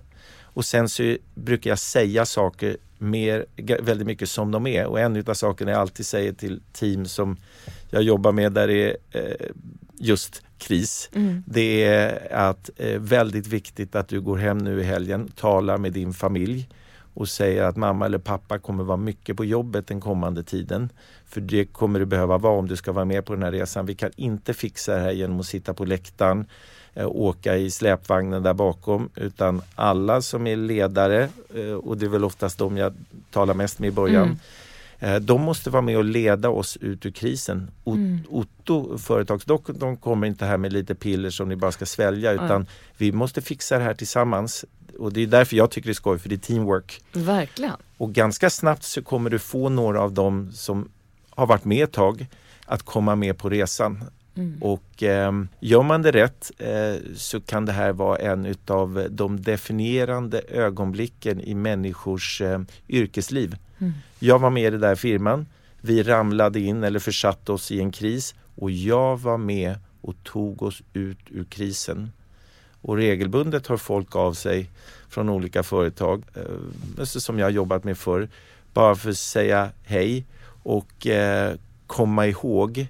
[0.54, 3.46] Och sen så brukar jag säga saker mer,
[3.82, 4.86] väldigt mycket som de är.
[4.86, 7.38] Och en av sakerna jag alltid säger till team som
[7.90, 9.48] jag jobbar med där det är eh,
[10.00, 11.10] just kris.
[11.14, 11.44] Mm.
[11.48, 15.94] Det är att eh, väldigt viktigt att du går hem nu i helgen, talar med
[15.94, 16.70] din familj
[17.14, 20.90] och säger att mamma eller pappa kommer vara mycket på jobbet den kommande tiden.
[21.26, 23.86] För det kommer du behöva vara om du ska vara med på den här resan.
[23.86, 26.46] Vi kan inte fixa det här genom att sitta på läktaren,
[26.94, 32.10] eh, åka i släpvagnen där bakom, utan alla som är ledare, eh, och det är
[32.10, 32.94] väl oftast de jag
[33.32, 34.38] talar mest med i början, Mm.
[35.04, 37.72] Eh, De måste vara med och leda oss ut ur krisen.
[37.86, 38.20] Mm.
[38.30, 42.66] Otto, företagsdock, de kommer inte här med lite piller som ni bara ska svälja utan
[42.98, 44.66] vi måste fixa det här tillsammans.
[45.00, 47.02] Och det är därför jag tycker det är skoj, för det är teamwork.
[47.14, 47.76] Verkligen.
[47.98, 50.90] Och ganska snabbt så kommer du få några av dem som
[51.30, 52.28] har varit med ett tag
[52.66, 54.04] att komma med på resan.
[54.36, 54.58] Mm.
[54.62, 59.42] Och eh, gör man det rätt eh, så kan det här vara en utav de
[59.42, 63.56] definierande ögonblicken i människors eh, yrkesliv.
[63.80, 63.94] Mm.
[64.20, 65.46] Jag var med i den där firman.
[65.82, 70.64] Vi ramlade in eller försatte oss i en kris och jag var med och tog
[70.64, 72.12] oss ut ur krisen.
[72.82, 74.70] Och regelbundet hör folk av sig
[75.10, 76.24] från olika företag
[76.98, 78.30] eh, som jag har jobbat med förr.
[78.74, 80.26] Bara för att säga hej
[80.64, 81.56] och eh,
[81.88, 82.88] komma ihåg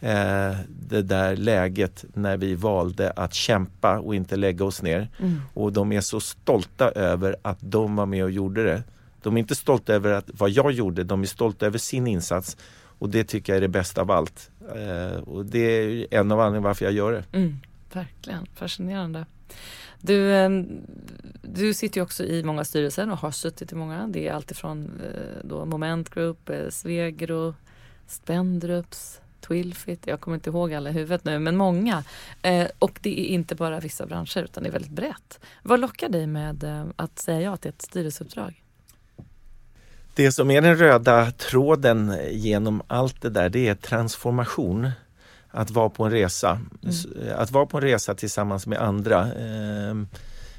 [0.00, 5.08] eh, det där läget när vi valde att kämpa och inte lägga oss ner.
[5.18, 5.40] Mm.
[5.54, 8.82] Och de är så stolta över att de var med och gjorde det.
[9.22, 12.56] De är inte stolta över att, vad jag gjorde, de är stolta över sin insats.
[12.98, 14.50] Och det tycker jag är det bästa av allt.
[14.74, 17.24] Eh, och det är en av anledningarna varför jag gör det.
[17.38, 17.56] Mm,
[17.96, 19.26] verkligen, fascinerande.
[20.00, 20.66] Du, ehm,
[21.42, 24.06] du sitter ju också i många styrelser och har suttit i många.
[24.06, 27.54] Det är alltifrån eh, då Moment Group, eh, Svegro,
[28.06, 30.06] Spendrups, Twilfit.
[30.06, 32.04] Jag kommer inte ihåg alla i huvudet nu, men många.
[32.42, 35.40] Eh, och det är inte bara vissa branscher utan det är väldigt brett.
[35.62, 38.62] Vad lockar dig med att säga ja till ett styrelseuppdrag?
[40.14, 44.90] Det som är den röda tråden genom allt det där, det är transformation.
[45.54, 46.60] Att vara på en resa.
[46.88, 49.32] S- Att vara på en resa tillsammans med andra.
[49.32, 50.08] Ehm,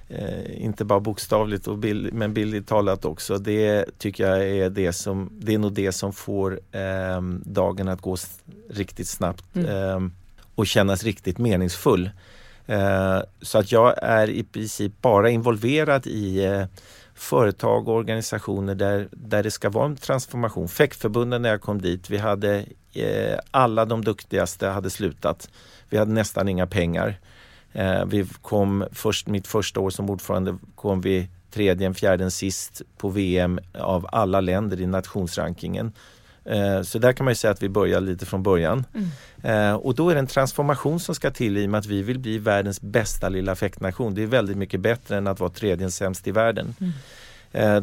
[0.10, 3.38] eh, inte bara bokstavligt och bild, men bildligt talat också.
[3.38, 8.02] Det tycker jag är det som, det är nog det som får ehm, dagen att
[8.02, 8.18] gå
[8.70, 9.70] riktigt snabbt Mm.
[9.76, 10.12] ehm,
[10.56, 12.10] och kännas riktigt meningsfull.
[12.66, 16.66] Eh, så att jag är i princip bara involverad i eh,
[17.16, 20.68] företag och organisationer där, där det ska vara en transformation.
[20.68, 25.50] Fäktförbunden när jag kom dit, vi hade eh, alla de duktigaste hade slutat.
[25.90, 27.20] Vi hade nästan inga pengar.
[27.74, 33.10] Eh, vi kom först, mitt första år som ordförande kom vi tredje, fjärde, sist på
[33.10, 35.92] VM av alla länder i nationsrankingen.
[36.46, 38.86] Eh, Så där kan man ju säga att vi börjar lite från början.
[39.44, 42.02] Eh, Och då är det en transformation som ska till i och med att vi
[42.04, 44.14] vill bli världens bästa lilla fäktnation.
[44.16, 46.76] Det är väldigt mycket bättre än att vara tredje sämst i världen.
[46.80, 46.88] Eh,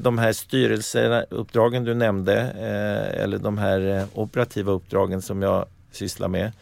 [0.00, 6.28] De här styrelseuppdragen du nämnde eh, eller de här eh, operativa uppdragen som jag sysslar
[6.28, 6.52] med.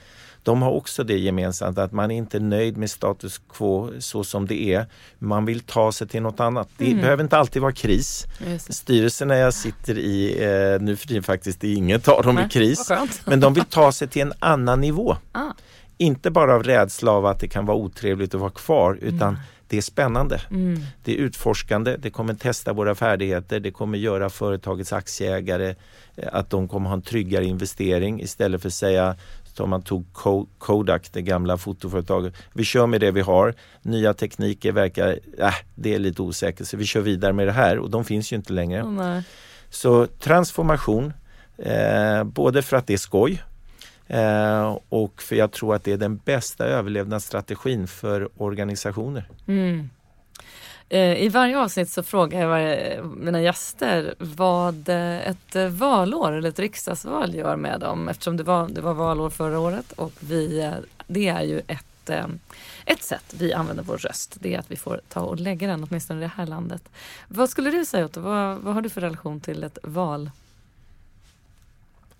[0.43, 4.47] de har också det gemensamt att man är inte nöjd med status quo så som
[4.47, 4.87] det är.
[5.19, 6.69] Man vill ta sig till något annat.
[6.77, 7.01] Det Mm.
[7.01, 8.27] behöver inte alltid vara kris.
[8.47, 8.75] Just.
[8.75, 12.49] Styrelsen jag sitter i eh, nu för tiden faktiskt, det är inget av dem i
[12.49, 12.91] kris.
[13.25, 15.17] Men de vill ta sig till en annan nivå.
[15.33, 15.53] Ah.
[15.99, 19.39] Inte bara av rädsla av att det kan vara otrevligt att vara kvar utan
[19.69, 20.41] det är spännande.
[20.51, 20.81] Mm.
[21.05, 25.75] Det är utforskande, det kommer testa våra färdigheter, det kommer göra företagets aktieägare
[26.17, 30.13] eh, att de kommer ha en tryggare investering istället för att säga som man tog
[30.13, 32.35] Ko- Kodak, det gamla fotoföretaget.
[32.53, 33.55] Vi kör med det vi har.
[33.83, 37.79] Nya tekniker verkar, äh, det är lite osäkert så vi kör vidare med det här
[37.79, 38.85] och de finns ju inte längre.
[38.91, 39.23] Nej.
[39.71, 41.13] Så transformation,
[41.59, 43.43] eh, både för att det är skoj
[44.09, 49.29] eh, och för jag tror att det är den bästa överlevnadsstrategin för organisationer.
[49.47, 49.89] Mm.
[50.91, 56.33] Eh, I varje avsnitt så frågar jag varje, mina gäster vad eh, ett eh, valår
[56.33, 60.13] eller ett riksdagsval gör med dem eftersom det var, det var valår förra året och
[60.21, 60.73] vi, eh,
[61.07, 62.11] det är ju ett,
[62.87, 64.37] ett sätt vi använder vår röst.
[64.41, 66.89] Det är att vi får ta och lägga den åtminstone i det här landet.
[67.29, 68.21] Vad skulle du säga Otto?
[68.21, 70.31] Vad, vad har du för relation till ett val?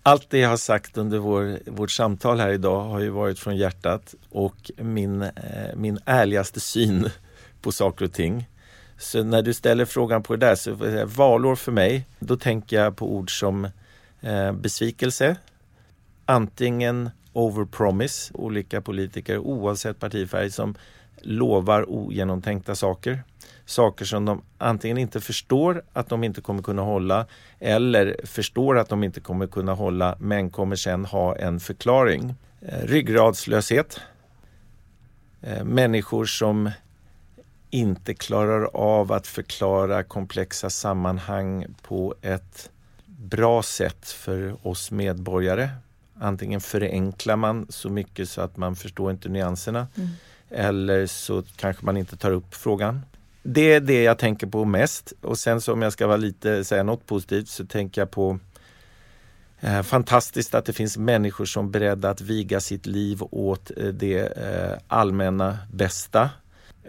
[0.03, 3.57] Allt det jag har sagt under vår, vårt samtal här idag har ju varit från
[3.57, 7.09] hjärtat och min, eh, min ärligaste syn
[7.61, 8.47] på saker och ting.
[8.97, 12.97] Så när du ställer frågan på det där, så valår för mig, då tänker jag
[12.97, 13.67] på ord som
[14.21, 15.37] eh, besvikelse,
[16.25, 20.75] antingen overpromise, olika politiker oavsett partifärg som
[21.21, 23.23] lovar ogenomtänkta saker.
[23.69, 27.25] Saker som de antingen inte förstår att de inte kommer kunna hålla
[27.59, 32.35] eller förstår att de inte kommer kunna hålla men kommer sen ha en förklaring.
[32.61, 33.99] Eh, ryggradslöshet.
[35.41, 36.71] Eh, människor som
[37.69, 42.69] inte klarar av att förklara komplexa sammanhang på ett
[43.05, 45.69] bra sätt för oss medborgare.
[46.19, 49.87] Antingen förenklar man så mycket så att man förstår inte nyanserna
[50.49, 53.01] eller så kanske man inte tar upp frågan.
[53.51, 56.63] Det är det jag tänker på mest och sen så om jag ska vara lite,
[56.63, 58.39] säga något positivt så tänker jag på
[59.59, 63.87] eh, Fantastiskt att det finns människor som är beredda att viga sitt liv åt eh,
[63.87, 66.29] det eh, allmänna bästa.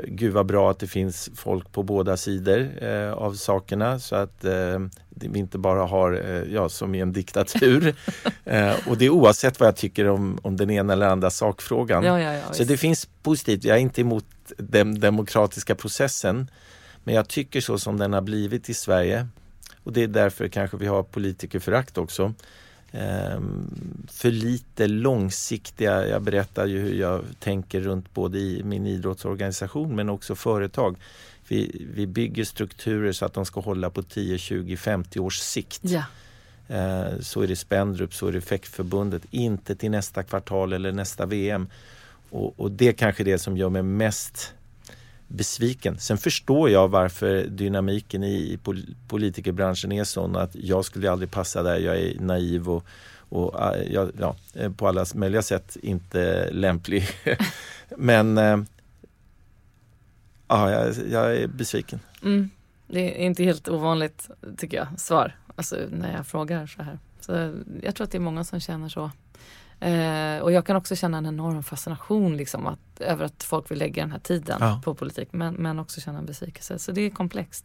[0.07, 4.45] Gud vad bra att det finns folk på båda sidor eh, av sakerna så att
[4.45, 4.79] eh,
[5.09, 7.95] vi inte bara har, eh, ja som i en diktatur.
[8.45, 12.05] eh, och det är oavsett vad jag tycker om, om den ena eller andra sakfrågan.
[12.05, 13.65] Ja, ja, ja, Så det finns positivt.
[13.65, 14.25] Jag är inte emot
[14.57, 16.51] den demokratiska processen.
[17.05, 19.27] Men jag tycker så som den har blivit i Sverige
[19.85, 22.35] och det är därför kanske vi har politikerförakt också.
[22.93, 29.97] Ehm, för lite långsiktiga, jag berättar ju hur jag tänker runt både i min idrottsorganisation
[29.97, 30.97] men också företag.
[31.49, 35.81] Vi, vi bygger strukturer så att de ska hålla på 10, 20, 50 års sikt.
[35.83, 36.05] Ja.
[36.69, 41.27] Eh, Så är det Spendrup, så är det Fäktförbundet, inte till nästa kvartal eller nästa
[41.27, 41.69] VM.
[42.31, 44.55] Och, och det är kanske det som gör mig mest
[45.31, 45.99] besviken.
[45.99, 48.59] Sen förstår jag varför dynamiken i,
[49.09, 52.85] politikerbranschen är sån att jag skulle aldrig passa där, jag är naiv och,
[53.29, 54.37] och ah, ja, ja,
[54.77, 57.09] på alla möjliga sätt inte lämplig.
[57.97, 58.37] Men
[60.49, 62.01] ja, jag, jag är besviken.
[62.23, 62.51] Mm.
[62.87, 65.37] Det är inte helt ovanligt tycker jag, svar.
[65.57, 66.99] Alltså när jag frågar så här.
[67.21, 67.33] Så
[67.83, 69.11] jag tror att det är många som känner så.
[69.81, 73.79] Eh, och jag kan också känna en enorm fascination liksom att, över att folk vill
[73.79, 74.81] lägga den här tiden Ja.
[74.85, 75.29] på politik.
[75.33, 76.79] Men, men också känna en besvikelse.
[76.79, 77.65] Så det är komplext.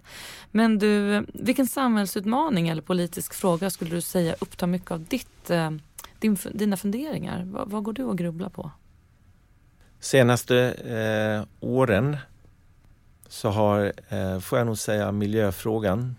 [0.52, 5.72] Men du, vilken samhällsutmaning eller politisk fråga skulle du säga upptar mycket av ditt, eh,
[6.20, 7.44] din, dina funderingar?
[7.46, 8.72] Vad, vad går du och grubblar på?
[10.00, 12.18] Senaste eh, åren
[13.28, 16.16] så har, eh, får jag nog säga, miljöfrågan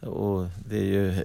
[0.00, 1.24] och det är ju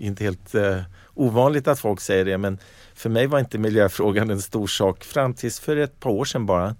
[0.00, 0.80] inte helt eh,
[1.14, 2.58] ovanligt att folk säger det men
[2.94, 6.46] för mig var inte miljöfrågan en stor sak fram tills för ett par år sedan
[6.46, 6.76] bara.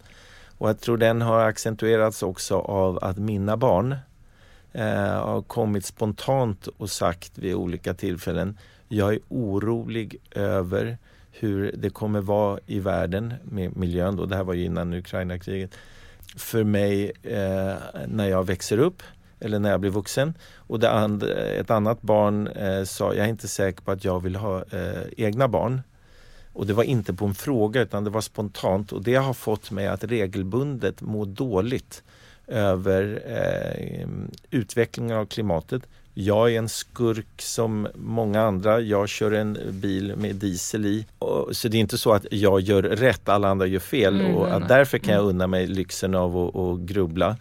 [0.59, 3.97] Och jag tror den har accentuerats också av att mina barn
[4.73, 4.85] eh,
[5.25, 8.59] har kommit spontant och sagt vid olika tillfällen
[8.93, 10.99] jag är orolig över
[11.33, 14.17] hur det kommer vara i världen med miljön.
[14.17, 14.27] Då.
[14.27, 15.71] Det här var ju innan Ukraina-kriget.
[16.37, 17.75] För mig eh,
[18.07, 19.03] när jag växer upp
[19.41, 20.35] eller när jag blir vuxen.
[20.57, 24.23] Och det and, ett annat barn eh, sa jag är inte säker på att jag
[24.23, 25.83] vill ha eh, egna barn.
[26.53, 29.71] Och det var inte på en fråga utan det var spontant och det har fått
[29.71, 32.03] mig att regelbundet må dåligt
[32.47, 34.09] över eh,
[34.51, 35.83] utvecklingen av klimatet.
[36.15, 38.81] Jag är en skurk som många andra.
[38.81, 41.07] Jag kör en bil med diesel i.
[41.53, 44.21] Så det är inte så att jag gör rätt, alla andra gör fel.
[44.21, 47.37] Mm, och att därför kan jag unna mig lyxen av att, att grubbla.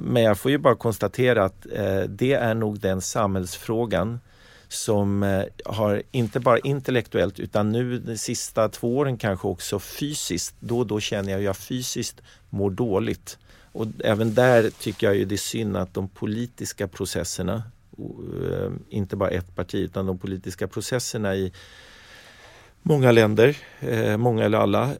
[0.00, 4.20] Men jag får ju bara konstatera att eh, det är nog den samhällsfrågan
[4.68, 10.54] som eh, har inte bara intellektuellt utan nu de sista två åren kanske också fysiskt.
[10.60, 13.38] Då och då känner jag att jag fysiskt mår dåligt.
[13.72, 17.62] Och även där tycker jag ju det är synd att de politiska processerna,
[17.98, 21.52] eh, inte bara ett parti utan de politiska processerna i
[22.82, 23.56] många länder,
[24.16, 24.90] många eller alla,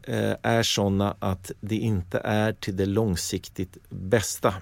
[0.41, 4.53] är sådana att det inte är till det långsiktigt bästa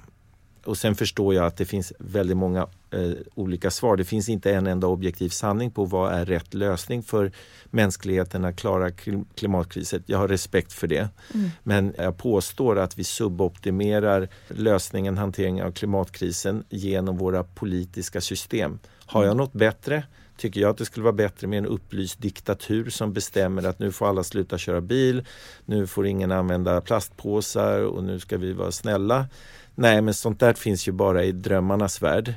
[0.66, 3.97] och sen förstår jag att det finns väldigt många eh, olika svar.
[3.97, 7.32] Det finns inte en enda objektiv sanning på vad är rätt lösning för
[7.66, 8.91] mänskligheten att klara
[9.36, 10.03] klimatkrisen.
[10.05, 11.09] Jag har respekt för det.
[11.34, 11.49] Mm.
[11.64, 18.80] Men jag påstår att vi suboptimerar lösningen, hanteringen av klimatkrisen genom våra politiska system.
[19.05, 19.38] Har jag mm.
[19.38, 20.03] något bättre?
[20.38, 23.91] Tycker jag att det skulle vara bättre med en upplyst diktatur som bestämmer att nu
[23.91, 25.26] får alla sluta köra bil,
[25.66, 29.28] nu får ingen använda plastpåsar och nu ska vi vara snälla.
[29.82, 32.34] Nej, men sånt där finns ju bara i drömmarnas värld.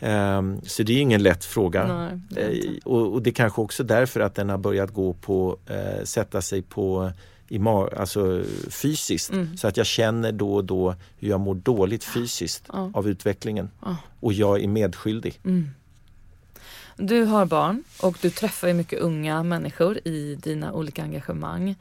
[0.00, 2.10] Um, så det är ingen lätt fråga.
[2.30, 5.58] Nej, uh, och, och, det är kanske också därför att den har börjat gå på,
[5.70, 7.12] uh, sätta sig på
[7.48, 9.32] i alltså fysiskt.
[9.32, 9.56] Mm.
[9.56, 12.90] Så att jag känner då och då hur jag mår dåligt fysiskt uh.
[12.94, 13.70] av utvecklingen.
[14.20, 15.40] Och jag är medskyldig.
[15.44, 15.70] Mm.
[16.96, 21.74] Du har barn och du träffar mycket unga människor i dina olika engagemang.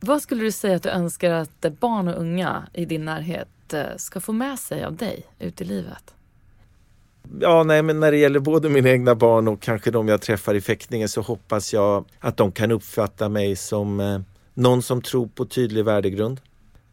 [0.00, 3.55] Vad skulle du säga att du önskar att barn och unga i din närhet Eh,
[3.74, 6.14] Eh, ska få med sig av dig ut i livet?
[7.40, 10.54] Ja, nej, men när det gäller både mina egna barn och kanske de jag träffar
[10.54, 14.20] i fäktningen så hoppas jag att de kan uppfatta mig som eh,
[14.54, 16.40] någon som tror på tydlig värdegrund.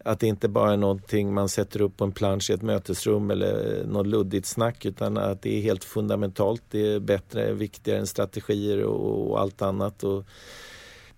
[0.06, 3.32] Att det inte bara är någonting man sätter upp på en plansch i ett mötesrum
[3.32, 6.64] eller eh, något luddigt snack utan att det är helt fundamentalt.
[6.72, 10.04] Det är bättre, viktigare än strategier och, och allt annat.
[10.04, 10.26] Och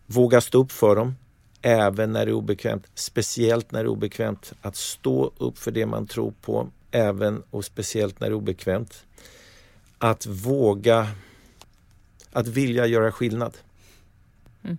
[0.05, 1.15] våga stå upp för dem
[1.65, 2.87] även när det är obekvämt.
[2.95, 4.53] Speciellt när det är obekvämt.
[4.61, 9.05] Att stå upp för det man tror på, även och speciellt när det är obekvämt.
[9.97, 11.07] Att våga,
[12.31, 13.57] att vilja göra skillnad.
[14.63, 14.77] Mm.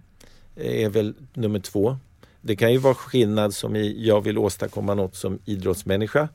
[0.57, 1.97] är väl nummer två.
[2.41, 6.29] Det kan ju vara skillnad som i jag vill åstadkomma något som idrottsmänniska.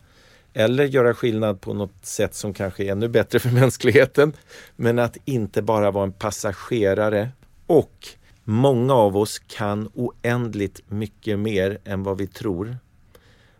[0.54, 4.34] Eller göra skillnad på något sätt som kanske är ännu bättre för mänskligheten.
[4.76, 7.30] Men att inte bara vara en passagerare.
[7.68, 12.77] Och Många av oss kan oändligt mycket mer än vad vi tror.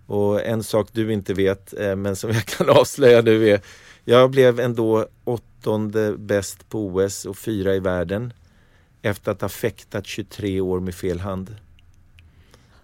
[0.05, 3.61] Och en sak du inte vet, eh, men som jag kan avslöja nu är
[4.05, 8.34] jag blev ändå åttonde bäst på OS och fyra i världen
[9.01, 11.55] efter att ha fäktat 23 år med fel hand.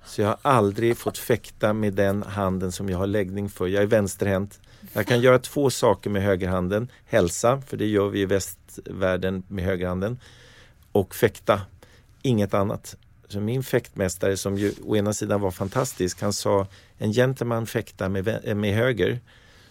[0.06, 3.68] Så jag har aldrig fått fäkta med den handen som jag har läggning för.
[3.68, 4.60] Jag är vänsterhänt.
[4.94, 6.92] Jag kan göra två saker med högerhanden.
[7.06, 10.20] Hälsa, för det gör vi i västvärlden med högerhanden.
[10.92, 11.62] Och fäkta
[12.28, 12.96] inget annat.
[13.28, 16.68] Så min fäktmästare som ju å ena sidan var fantastisk, han sa
[16.98, 19.20] en gentleman fäktar med, med höger.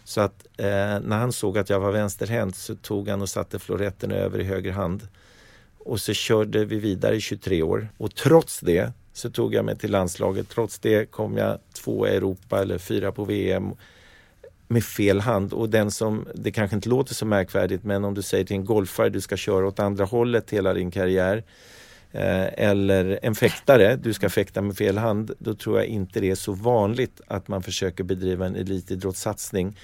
[0.05, 3.59] Så att eh, när han såg att jag var vänsterhänt så tog han och satte
[3.59, 5.09] floretten över i höger hand.
[5.79, 7.89] Och så körde vi vidare i 23 år.
[7.99, 10.49] Och trots det så tog jag mig till landslaget.
[10.49, 13.73] Trots det kom jag två i Europa eller fyra på VM
[14.69, 15.53] med fel hand.
[15.53, 18.65] Och den som, det kanske inte låter så märkvärdigt men om du säger till en
[18.65, 21.45] golfare du ska köra åt andra hållet hela din karriär
[22.17, 26.31] Eh, eller en fäktare, du ska fäkta med fel hand, då tror jag inte det
[26.31, 29.77] är så vanligt att man försöker bedriva en elitidrottssatsning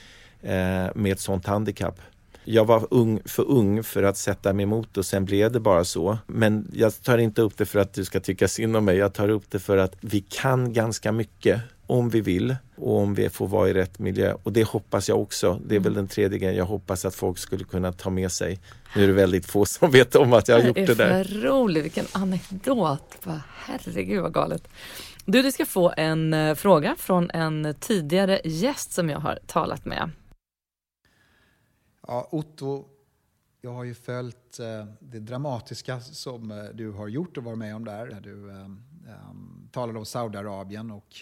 [0.43, 2.01] eh, med ett sånt handikapp.
[2.45, 5.85] Jag var ung, för ung för att sätta mig emot och sen blev det bara
[5.85, 6.19] så.
[6.27, 8.97] Men jag tar inte upp det för att du ska tycka synd om mig.
[8.97, 13.15] Jag tar upp det för att vi kan ganska mycket om vi vill och om
[13.15, 14.35] vi får vara i rätt miljö.
[14.43, 15.61] Och det hoppas jag också.
[15.67, 18.61] Det är väl den tredje grejen jag hoppas att folk skulle kunna ta med sig.
[18.97, 21.09] Nu är det väldigt få som vet om att jag har gjort det, där.
[21.09, 23.27] Det är för roligt, vilken anekdot.
[23.57, 24.69] Herregud vad galet.
[25.25, 29.85] Du, du ska få en uh, fråga från en tidigare gäst som jag har talat
[29.85, 30.11] med.
[32.07, 32.89] Ja, Otto,
[33.61, 37.77] jag har ju följt eh, det dramatiska som eh, du har gjort och varit med
[37.77, 38.21] om där.
[38.21, 41.21] Du um, talade om Saudiarabien och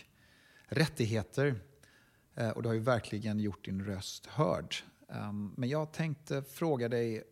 [0.66, 1.60] rättigheter.
[2.54, 4.74] Och du har ju verkligen gjort din röst hörd.
[5.56, 7.24] Men jag tänkte fråga dig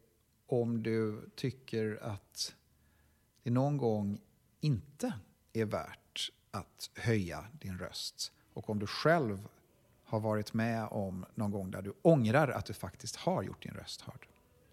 [0.46, 2.54] om du tycker att
[3.42, 4.20] det någon gång
[4.60, 5.12] inte
[5.52, 8.32] är värt att höja din röst.
[8.52, 9.48] Och om du själv
[10.08, 13.72] har varit med om någon gång där du ångrar att du faktiskt har gjort din
[13.72, 14.26] röst hörd.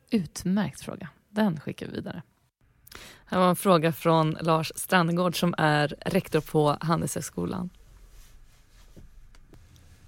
[0.10, 1.10] Utmärkt fråga.
[1.30, 2.22] Den skickar vi vidare.
[3.26, 7.70] Här var en fråga från Lars Strandgård som är rektor på Handelshögskolan.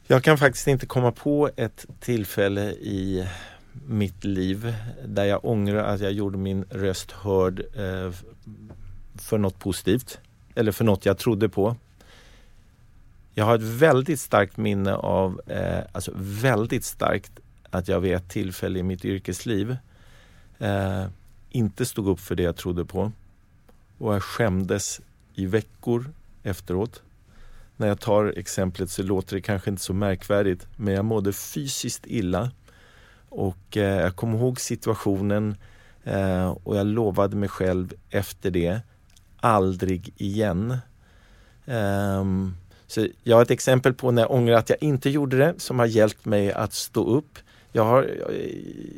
[0.08, 3.28] Jag kan faktiskt inte komma på ett tillfälle i
[3.88, 4.76] mitt liv
[5.06, 8.12] där jag ångrar att jag gjorde min röst hörd eh,
[9.16, 10.20] för något positivt
[10.56, 11.76] eller för något jag trodde på.
[13.38, 17.32] Jag har ett väldigt starkt minne av, eh, alltså väldigt starkt,
[17.70, 19.78] att jag vid ett tillfälle i mitt yrkesliv
[20.58, 21.06] eh,
[21.50, 23.12] inte stod upp för det jag trodde på.
[23.98, 25.02] Och jag skämdes
[25.36, 26.06] i veckor
[26.44, 27.02] efteråt.
[27.76, 32.06] När jag tar exemplet så låter det kanske inte så märkvärdigt men jag mådde fysiskt
[32.08, 32.52] illa.
[33.30, 35.56] Och eh, jag kommer ihåg situationen
[36.04, 38.82] eh, och jag lovade mig själv efter det
[39.40, 40.78] aldrig igen.
[41.66, 42.56] Um,
[42.88, 45.80] så jag har ett exempel på när jag ångrar att jag inte gjorde det som
[45.80, 47.40] har hjälpt mig att stå upp.
[47.72, 48.10] Jag, har,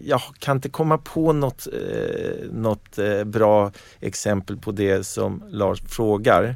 [0.03, 5.81] jag kan inte komma på något, eh, något eh, bra exempel på det som Lars
[5.81, 6.55] frågar.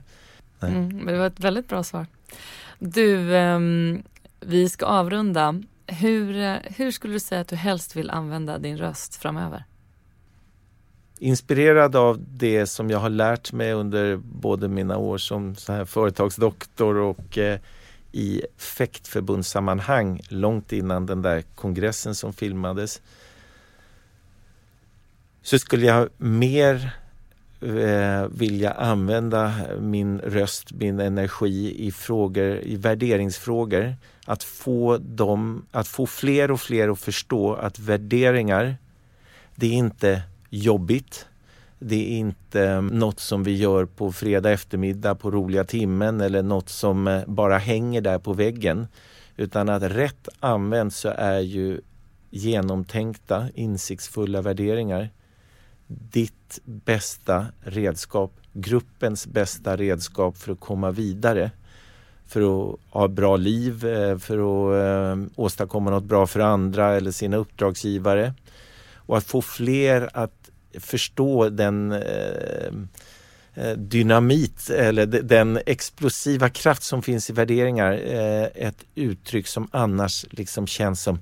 [0.62, 2.06] Mm, men det var ett väldigt bra svar.
[2.80, 3.60] Du, eh,
[4.40, 5.62] vi ska avrunda.
[5.88, 9.64] Hur, eh, hur skulle du säga att du helst vill använda din röst framöver?
[11.24, 15.86] Inspirerad av det som jag har lärt mig under både mina år som så här
[15.86, 17.60] företagsdoktor och eh,
[18.12, 23.02] i fäktförbundssammanhang långt innan den där kongressen som filmades
[25.42, 26.96] så skulle jag mer
[27.62, 33.96] eh, vilja använda min röst, min energi i frågor, i värderingsfrågor.
[34.26, 38.76] Att få, dem, att få fler och fler att förstå att värderingar,
[39.56, 40.22] det är inte
[40.58, 41.26] jobbigt.
[41.80, 46.44] Det är inte eh, något som vi gör på fredag eftermiddag på roliga timmen eller
[46.44, 48.88] något som eh, bara hänger där på väggen.
[49.38, 51.82] Utan att rätt använt så är ju
[52.30, 55.10] genomtänkta, insiktsfulla värderingar
[55.88, 61.52] ditt bästa redskap, gruppens bästa redskap för att komma vidare.
[62.26, 67.12] För att ha ett bra liv, eh, för att åstadkomma något bra för andra eller
[67.12, 68.34] sina uppdragsgivare.
[68.96, 70.43] Och att få fler att
[70.80, 72.74] förstå den eh,
[73.54, 77.92] eh, dynamit eller den explosiva kraft som finns i värderingar.
[77.92, 81.20] Eh, ett uttryck som annars liksom känns som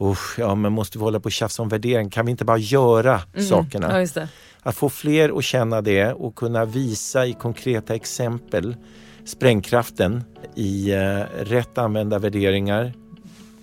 [0.00, 2.10] Usch, ja men måste vi hålla på och tjafsa om värdering?
[2.10, 4.06] Kan vi inte bara göra mm, sakerna?
[4.14, 4.26] Ja,
[4.62, 8.76] att få fler att känna det och kunna visa i konkreta exempel
[9.24, 10.24] sprängkraften
[10.54, 12.92] i eh, rätt använda värderingar.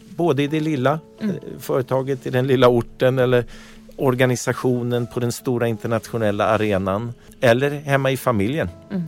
[0.10, 1.36] Både i det lilla mm.
[1.60, 3.46] företaget, i den lilla orten eller
[4.02, 8.70] organisationen på den stora internationella arenan eller hemma i familjen.
[8.92, 9.04] Mm.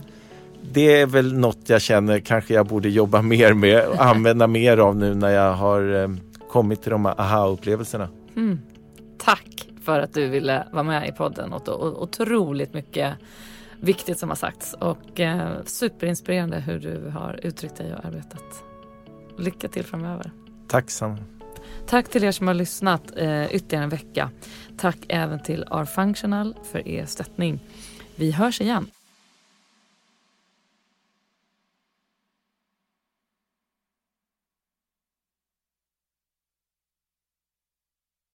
[0.72, 4.78] Det är väl något jag känner kanske jag borde jobba mer med och använda mer
[4.78, 6.08] av nu när jag har eh,
[6.48, 8.08] kommit till de aha-upplevelserna.
[8.36, 8.58] Mm.
[9.18, 13.14] Tack för att du ville vara med i podden och, otroligt mycket
[13.80, 18.44] viktigt som har sagts och eh, superinspirerande hur du har uttryckt dig och arbetat.
[19.38, 20.30] Lycka till framöver.
[20.68, 21.18] Tack Sanna.
[21.86, 24.30] Tack till er som har lyssnat eh, ytterligare en vecka.
[24.76, 27.60] Tack även till R-Functional för er stöttning.
[28.16, 28.90] Vi hörs igen.